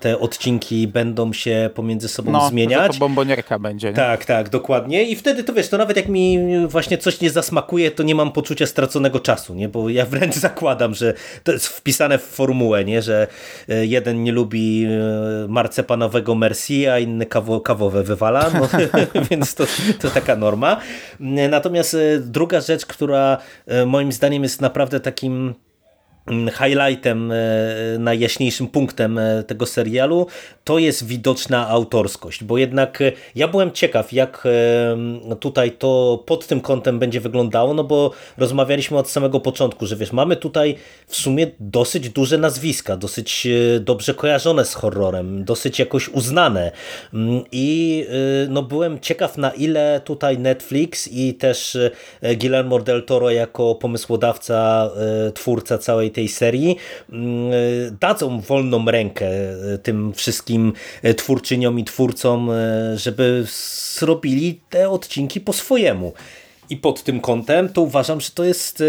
te 0.00 0.18
odcinki 0.18 0.88
będą 0.88 1.32
się 1.32 1.70
pomiędzy 1.74 2.08
sobą 2.08 2.32
no, 2.32 2.48
zmieniać. 2.48 2.92
to 2.92 2.98
bombonierka 2.98 3.58
będzie. 3.58 3.88
Nie? 3.88 3.94
Tak, 3.94 4.24
tak, 4.24 4.48
dokładnie. 4.48 5.04
I 5.04 5.16
wtedy 5.16 5.44
to 5.44 5.52
wiesz, 5.52 5.68
to 5.68 5.78
nawet 5.78 5.96
jak 5.96 6.08
mi 6.08 6.38
właśnie 6.66 6.98
coś 6.98 7.20
nie 7.20 7.30
zasmakuje, 7.30 7.90
to 7.90 8.02
nie 8.02 8.14
mam 8.14 8.32
poczucia 8.32 8.66
straconego 8.66 9.07
czasu, 9.10 9.54
nie? 9.54 9.68
bo 9.68 9.88
ja 9.88 10.06
wręcz 10.06 10.34
zakładam, 10.48 10.94
że 10.94 11.14
to 11.42 11.52
jest 11.52 11.66
wpisane 11.66 12.18
w 12.18 12.22
formułę, 12.22 12.84
nie? 12.84 13.02
że 13.02 13.26
e, 13.68 13.86
jeden 13.86 14.22
nie 14.22 14.32
lubi 14.32 14.84
e, 14.84 15.48
marcepanowego 15.48 16.34
Merci, 16.34 16.86
a 16.88 16.98
inny 16.98 17.26
kawo, 17.26 17.60
kawowe 17.60 18.02
wywala, 18.02 18.50
no, 18.54 18.68
więc 19.30 19.54
to, 19.54 19.64
to 20.00 20.10
taka 20.10 20.36
norma. 20.36 20.80
Natomiast 21.20 21.94
e, 21.94 21.98
druga 22.20 22.60
rzecz, 22.60 22.86
która 22.86 23.38
moim 23.86 24.12
zdaniem 24.12 24.42
jest 24.42 24.60
naprawdę 24.60 25.00
takim 25.00 25.54
highlightem, 26.30 27.32
e, 27.32 27.36
najjaśniejszym 27.98 28.68
punktem 28.68 29.18
e, 29.18 29.42
tego 29.42 29.66
serialu, 29.66 30.26
to 30.64 30.78
jest 30.78 31.06
widoczna 31.06 31.68
autorskość, 31.68 32.44
bo 32.44 32.58
jednak 32.58 33.02
e, 33.02 33.12
ja 33.34 33.48
byłem 33.48 33.72
ciekaw, 33.72 34.12
jak 34.12 34.48
tutaj 35.40 35.70
to 35.70 36.22
pod 36.26 36.46
tym 36.46 36.60
kątem 36.60 36.98
będzie 36.98 37.20
wyglądało, 37.20 37.74
no 37.74 37.84
bo 37.84 38.10
rozmawialiśmy 38.38 38.98
od 38.98 39.10
samego 39.10 39.40
początku, 39.40 39.86
że 39.86 39.96
wiesz, 39.96 40.12
mamy 40.12 40.36
tutaj 40.36 40.74
w 41.06 41.16
sumie 41.16 41.46
dosyć 41.60 42.10
duże 42.10 42.38
nazwiska, 42.38 42.96
dosyć 42.96 43.48
dobrze 43.80 44.14
kojarzone 44.14 44.64
z 44.64 44.74
horrorem, 44.74 45.44
dosyć 45.44 45.78
jakoś 45.78 46.08
uznane. 46.08 46.72
Mm, 47.14 47.42
i 47.52 48.06
no 48.48 48.62
byłem 48.62 49.00
ciekaw 49.00 49.38
na 49.38 49.50
ile 49.50 50.00
tutaj 50.04 50.38
Netflix 50.38 51.08
i 51.12 51.34
też 51.34 51.78
Guillermo 52.40 52.78
del 52.78 53.04
Toro 53.04 53.30
jako 53.30 53.74
pomysłodawca, 53.74 54.90
twórca 55.34 55.78
całej 55.78 56.10
tej 56.10 56.17
serii 56.26 56.76
mm, 57.12 57.50
dadzą 58.00 58.40
wolną 58.40 58.84
rękę 58.84 59.26
e, 59.26 59.78
tym 59.78 60.12
wszystkim 60.12 60.72
e, 61.02 61.14
twórczyniom 61.14 61.78
i 61.78 61.84
twórcom, 61.84 62.50
e, 62.50 62.54
żeby 62.98 63.44
zrobili 63.98 64.60
te 64.70 64.90
odcinki 64.90 65.40
po 65.40 65.52
swojemu. 65.52 66.12
I 66.70 66.76
pod 66.76 67.02
tym 67.02 67.20
kątem 67.20 67.68
to 67.68 67.82
uważam, 67.82 68.20
że 68.20 68.30
to 68.30 68.44
jest 68.44 68.82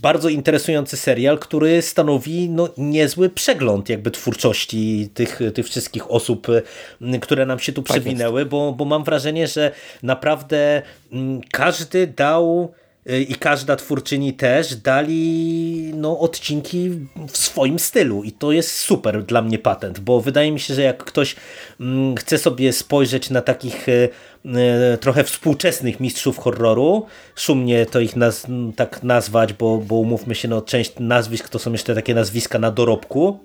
bardzo 0.00 0.28
interesujący 0.28 0.96
serial, 0.96 1.38
który 1.38 1.82
stanowi 1.82 2.48
no, 2.50 2.68
niezły 2.78 3.30
przegląd 3.30 3.88
jakby 3.88 4.10
twórczości 4.10 5.10
tych, 5.14 5.40
tych 5.54 5.66
wszystkich 5.66 6.10
osób, 6.10 6.46
które 7.20 7.46
nam 7.46 7.58
się 7.58 7.72
tu 7.72 7.82
tak 7.82 7.90
przewinęły, 7.90 8.46
bo, 8.46 8.72
bo 8.72 8.84
mam 8.84 9.04
wrażenie, 9.04 9.46
że 9.46 9.72
naprawdę 10.02 10.82
każdy 11.50 12.06
dał 12.06 12.72
i 13.06 13.34
każda 13.34 13.76
twórczyni 13.76 14.32
też 14.32 14.76
dali 14.76 15.92
no, 15.94 16.18
odcinki 16.18 16.90
w 17.28 17.36
swoim 17.36 17.78
stylu. 17.78 18.22
I 18.22 18.32
to 18.32 18.52
jest 18.52 18.78
super 18.78 19.24
dla 19.24 19.42
mnie 19.42 19.58
patent, 19.58 20.00
bo 20.00 20.20
wydaje 20.20 20.52
mi 20.52 20.60
się, 20.60 20.74
że 20.74 20.82
jak 20.82 21.04
ktoś 21.04 21.36
mm, 21.80 22.16
chce 22.16 22.38
sobie 22.38 22.72
spojrzeć 22.72 23.30
na 23.30 23.40
takich 23.40 23.88
y, 23.88 24.08
y, 24.94 24.98
trochę 25.00 25.24
współczesnych 25.24 26.00
mistrzów 26.00 26.38
horroru, 26.38 27.06
szumnie 27.36 27.86
to 27.86 28.00
ich 28.00 28.16
naz 28.16 28.46
tak 28.76 29.02
nazwać, 29.02 29.52
bo, 29.52 29.78
bo 29.78 29.94
umówmy 29.94 30.34
się, 30.34 30.48
no, 30.48 30.62
część 30.62 30.92
nazwisk 31.00 31.48
to 31.48 31.58
są 31.58 31.72
jeszcze 31.72 31.94
takie 31.94 32.14
nazwiska 32.14 32.58
na 32.58 32.70
dorobku, 32.70 33.38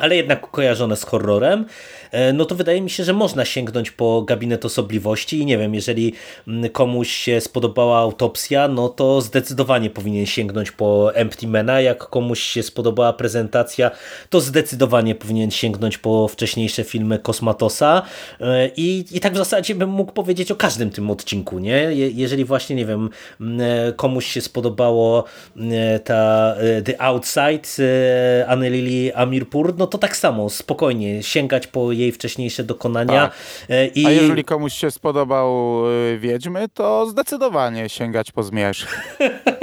ale 0.00 0.16
jednak 0.16 0.50
kojarzone 0.50 0.96
z 0.96 1.04
horrorem, 1.04 1.66
e, 2.10 2.32
no 2.32 2.44
to 2.44 2.54
wydaje 2.54 2.80
mi 2.80 2.90
się, 2.90 3.04
że 3.04 3.12
można 3.12 3.44
sięgnąć 3.44 3.90
po 3.90 4.22
gabinet 4.22 4.64
osobliwości 4.64 5.38
i 5.38 5.46
nie 5.46 5.58
wiem, 5.58 5.74
jeżeli 5.74 6.12
mm, 6.48 6.70
komuś 6.70 7.10
się 7.10 7.40
spodobała 7.40 7.98
autopsja, 7.98 8.68
no 8.68 8.88
to 8.88 9.20
zdecydowanie 9.20 9.90
powinien 9.90 10.26
sięgnąć 10.26 10.70
po 10.70 11.14
Empty 11.14 11.48
Mana, 11.48 11.80
jak 11.80 11.98
komuś 11.98 12.40
się 12.40 12.62
spodobała 12.62 13.12
prezentacja, 13.12 13.90
to 14.30 14.40
zdecydowanie 14.40 15.14
powinien 15.14 15.50
sięgnąć 15.50 15.98
po 15.98 16.28
wcześniejsze 16.28 16.84
filmy 16.84 17.18
Kosmatosa 17.18 18.02
e, 18.40 18.70
i, 18.76 19.04
i 19.12 19.20
tak 19.20 19.34
w 19.34 19.36
zasadzie 19.36 19.74
bym 19.74 19.90
mógł 19.90 20.12
powiedzieć 20.12 20.52
o 20.52 20.56
każdym 20.56 20.90
tym 20.90 21.10
odcinku, 21.10 21.58
nie? 21.58 21.72
Je, 21.72 22.10
jeżeli 22.10 22.44
właśnie, 22.44 22.76
nie 22.76 22.86
wiem, 22.86 23.10
mm, 23.40 23.60
e, 23.60 23.92
komuś 23.92 24.26
się 24.26 24.40
spodobało 24.40 25.24
mm, 25.56 25.72
ta 26.04 26.54
The 26.84 27.02
Outside 27.02 27.84
e, 27.84 28.46
Anny 28.46 28.70
Lili 28.70 29.12
Amirpur, 29.12 29.78
no 29.78 29.86
to 29.90 29.98
tak 29.98 30.16
samo, 30.16 30.50
spokojnie, 30.50 31.22
sięgać 31.22 31.66
po 31.66 31.92
jej 31.92 32.12
wcześniejsze 32.12 32.64
dokonania. 32.64 33.22
Tak. 33.22 33.36
e, 33.68 33.86
I... 33.86 34.06
A 34.06 34.10
jeżeli 34.10 34.44
komuś 34.44 34.72
się 34.72 34.90
spodobał 34.90 35.82
y, 36.14 36.18
Wiedźmy, 36.18 36.68
to 36.74 37.06
zdecydowanie 37.06 37.88
sięgać 37.88 38.32
po 38.32 38.42
zmierzch. 38.42 38.86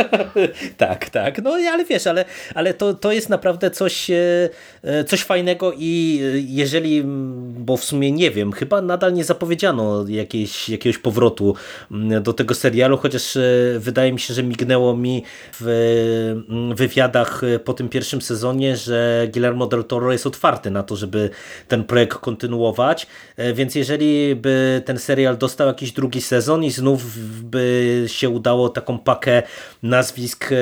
tak, 0.78 1.10
tak. 1.10 1.44
No 1.44 1.52
ale 1.52 1.86
wiesz, 1.86 2.08
ale, 2.08 2.26
ale 2.56 2.74
to, 2.74 2.94
to 2.94 3.12
jest 3.12 3.30
naprawdę 3.30 3.72
coś, 3.72 4.10
e, 4.12 4.50
e, 4.84 5.04
coś 5.04 5.24
fajnego 5.24 5.74
i 5.78 6.22
jeżeli, 6.48 7.04
bo 7.58 7.78
w 7.78 7.84
sumie 7.84 8.12
nie 8.12 8.32
wiem, 8.32 8.52
chyba 8.52 8.82
nadal 8.82 9.14
nie 9.14 9.24
zapowiedziano 9.24 10.06
jakiejś, 10.08 10.70
jakiegoś 10.70 10.98
powrotu 10.98 11.56
do 12.22 12.34
tego 12.34 12.56
serialu, 12.56 12.98
chociaż 12.98 13.38
wydaje 13.78 14.14
mi 14.14 14.20
się, 14.20 14.34
że 14.34 14.44
mignęło 14.44 14.96
mi 14.96 15.24
w 15.60 16.36
wywiadach 16.76 17.42
po 17.64 17.74
tym 17.74 17.90
pierwszym 17.90 18.22
sezonie, 18.22 18.78
że 18.78 19.28
Guillermo 19.34 19.68
del 19.68 19.84
Toro 19.84 20.12
jest 20.18 20.28
otwarty 20.28 20.72
na 20.72 20.84
to, 20.84 20.96
żeby 20.96 21.30
ten 21.68 21.84
projekt 21.84 22.18
kontynuować, 22.18 23.08
E, 23.38 23.54
więc 23.54 23.76
jeżeli 23.76 24.36
by 24.36 24.82
ten 24.86 25.00
serial 25.00 25.38
dostał 25.38 25.68
jakiś 25.68 25.92
drugi 25.92 26.22
sezon 26.22 26.64
i 26.64 26.72
znów 26.72 27.02
by 27.44 28.04
się 28.08 28.30
udało 28.30 28.70
taką 28.70 29.00
pakę 29.00 29.44
nazwisk 29.84 30.52
e, 30.52 30.56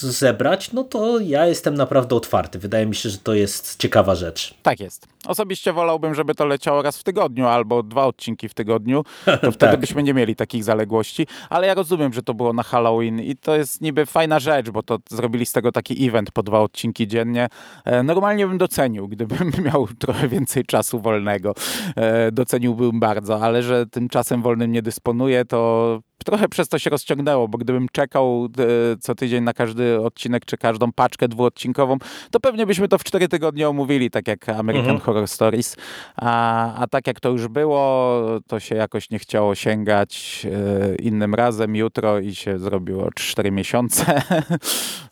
zebrać, 0.00 0.72
no 0.72 0.84
to 0.84 1.18
ja 1.18 1.46
jestem 1.46 1.74
naprawdę 1.74 2.16
otwarty. 2.16 2.58
Wydaje 2.58 2.86
mi 2.86 2.94
się, 2.94 3.08
że 3.08 3.18
to 3.18 3.34
jest 3.34 3.76
ciekawa 3.80 4.14
rzecz. 4.14 4.54
Tak 4.62 4.80
jest. 4.80 5.06
Osobiście 5.26 5.72
wolałbym, 5.72 6.14
żeby 6.14 6.34
to 6.34 6.46
leciało 6.46 6.82
raz 6.82 6.98
w 6.98 7.02
tygodniu 7.02 7.46
albo 7.46 7.82
dwa 7.82 8.06
odcinki 8.06 8.48
w 8.48 8.54
tygodniu. 8.54 9.04
To 9.40 9.52
wtedy 9.52 9.72
Tak. 9.72 9.80
byśmy 9.80 10.02
nie 10.02 10.14
mieli 10.14 10.36
takich 10.36 10.64
zaległości. 10.64 11.26
Ale 11.50 11.66
ja 11.66 11.74
rozumiem, 11.74 12.12
że 12.12 12.22
to 12.22 12.34
było 12.34 12.52
na 12.52 12.62
Halloween 12.62 13.20
i 13.20 13.36
to 13.36 13.56
jest 13.56 13.80
niby 13.80 14.06
fajna 14.06 14.38
rzecz, 14.38 14.70
bo 14.70 14.82
to 14.82 14.98
zrobili 15.10 15.46
z 15.46 15.52
tego 15.52 15.72
taki 15.72 16.08
event 16.08 16.30
po 16.30 16.42
dwa 16.42 16.60
odcinki 16.60 17.08
dziennie. 17.08 17.48
E, 17.84 18.02
Normalnie 18.20 18.46
bym 18.46 18.58
docenił, 18.58 19.08
gdybym 19.08 19.52
miał 19.72 19.88
trochę 19.98 20.28
więcej 20.28 20.64
czasu 20.64 21.00
wolnego. 21.00 21.54
E, 21.96 22.32
Doceniłbym 22.32 23.00
bardzo, 23.00 23.40
ale 23.42 23.62
że 23.62 23.86
tym 23.86 24.08
czasem 24.08 24.42
wolnym 24.42 24.72
nie 24.72 24.82
dysponuję, 24.82 25.44
to 25.44 26.00
trochę 26.24 26.48
przez 26.48 26.68
to 26.68 26.78
się 26.78 26.90
rozciągnęło, 26.90 27.48
bo 27.48 27.58
gdybym 27.58 27.86
czekał 27.92 28.48
e, 28.58 28.96
co 29.00 29.14
tydzień 29.14 29.44
na 29.44 29.52
każdy 29.52 30.00
odcinek 30.00 30.44
czy 30.44 30.56
każdą 30.56 30.92
paczkę 30.92 31.28
dwuodcinkową, 31.28 31.98
to 32.30 32.40
pewnie 32.40 32.66
byśmy 32.66 32.88
to 32.88 32.98
w 32.98 33.04
cztery 33.04 33.28
tygodnie 33.28 33.68
omówili, 33.68 34.10
tak 34.10 34.28
jak 34.28 34.48
American 34.48 34.98
Horror 34.98 35.28
Stories. 35.28 35.76
A, 36.16 36.74
a 36.74 36.86
tak 36.86 37.06
jak 37.06 37.20
to 37.20 37.28
już 37.28 37.48
było, 37.48 38.20
to 38.46 38.60
się 38.60 38.74
jakoś 38.74 39.10
nie 39.10 39.18
chciało 39.18 39.54
sięgać 39.54 40.46
e, 40.46 40.94
innym 40.94 41.34
razem 41.34 41.76
jutro 41.76 42.18
i 42.18 42.34
się 42.34 42.58
zrobiło 42.58 43.08
cztery 43.14 43.50
miesiące. 43.50 44.22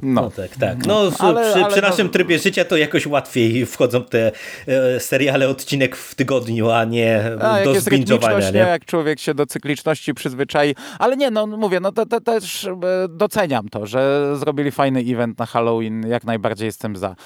No 0.01 0.23
no. 0.23 0.31
tak, 0.31 0.57
tak. 0.57 0.87
No, 0.87 1.11
w- 1.11 1.21
Ale- 1.21 1.51
przy, 1.51 1.65
ale 1.65 1.73
przy 1.73 1.83
no- 1.83 1.89
naszym 1.89 2.09
trybie 2.09 2.39
życia 2.39 2.65
to 2.65 2.77
jakoś 2.77 3.07
łatwiej 3.07 3.67
wchodzą 3.67 4.05
te 4.05 4.33
e, 4.67 5.01
seriale 5.01 5.49
odcinek 5.49 5.97
w 5.97 6.15
tygodniu, 6.15 6.71
a 6.71 6.85
nie 6.85 7.23
A, 7.41 7.57
jak 7.57 7.65
do 7.65 7.75
jest 7.75 7.87
zbingowania. 7.87 8.51
Nie? 8.51 8.59
jak 8.59 8.85
człowiek 8.85 9.21
się 9.21 9.35
do 9.35 9.47
cykliczności 9.47 10.15
przyzwyczai. 10.15 10.75
Ale 10.99 11.17
nie, 11.17 11.31
no 11.31 11.47
mówię, 11.47 11.81
no 11.81 11.93
to, 11.93 12.07
to 12.07 12.21
też 12.21 12.65
e, 12.65 12.71
doceniam 13.09 13.69
to, 13.69 13.87
że 13.87 14.33
zrobili 14.37 14.71
fajny 14.71 15.01
event 15.01 15.39
na 15.39 15.47
Halloween. 15.47 16.07
Jak 16.07 16.25
najbardziej 16.25 16.67
jestem 16.67 16.97
za. 16.97 17.17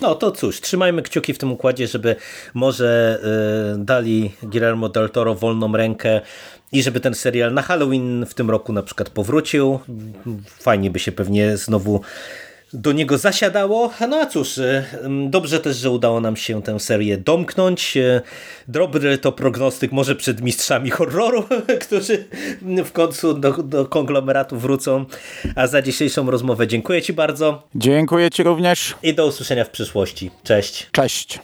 No 0.00 0.14
to 0.14 0.30
cóż, 0.30 0.60
trzymajmy 0.60 1.02
kciuki 1.02 1.34
w 1.34 1.38
tym 1.38 1.52
układzie, 1.52 1.86
żeby 1.86 2.16
może 2.54 3.18
y, 3.74 3.84
dali 3.84 4.30
Guillermo 4.42 4.88
del 4.88 5.10
Toro 5.10 5.34
wolną 5.34 5.76
rękę 5.76 6.20
i 6.72 6.82
żeby 6.82 7.00
ten 7.00 7.14
serial 7.14 7.54
na 7.54 7.62
Halloween 7.62 8.26
w 8.26 8.34
tym 8.34 8.50
roku 8.50 8.72
na 8.72 8.82
przykład 8.82 9.10
powrócił. 9.10 9.78
Fajnie 10.46 10.90
by 10.90 10.98
się 10.98 11.12
pewnie 11.12 11.56
znowu 11.56 12.00
do 12.72 12.92
niego 12.92 13.18
zasiadało. 13.18 13.92
No 14.08 14.16
a 14.16 14.26
cóż, 14.26 14.58
y, 14.58 14.84
ym, 15.04 15.30
dobrze 15.30 15.60
też, 15.60 15.76
że 15.76 15.90
udało 15.90 16.20
nam 16.20 16.36
się 16.36 16.62
tę 16.62 16.80
serię 16.80 17.16
domknąć. 17.18 17.96
Y, 17.96 18.20
Dobry 18.68 19.18
to 19.18 19.32
prognostyk 19.32 19.92
może 19.92 20.16
przed 20.16 20.40
mistrzami 20.40 20.90
horroru, 20.90 21.44
którzy 21.86 22.24
w 22.84 22.92
końcu 22.92 23.34
do, 23.34 23.50
do 23.52 23.86
konglomeratu 23.86 24.56
wrócą. 24.58 25.04
A 25.54 25.66
za 25.66 25.82
dzisiejszą 25.82 26.30
rozmowę 26.30 26.66
dziękuję 26.66 27.02
Ci 27.02 27.12
bardzo 27.12 27.62
Dziękuję 27.74 28.30
Ci 28.30 28.42
również. 28.42 28.94
i 29.02 29.14
do 29.14 29.26
usłyszenia 29.26 29.64
w 29.64 29.70
przyszłości. 29.70 30.30
Cześć. 30.44 30.86
Cześć. 30.92 31.38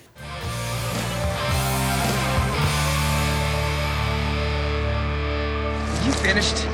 You 6.06 6.12
finished? 6.12 6.73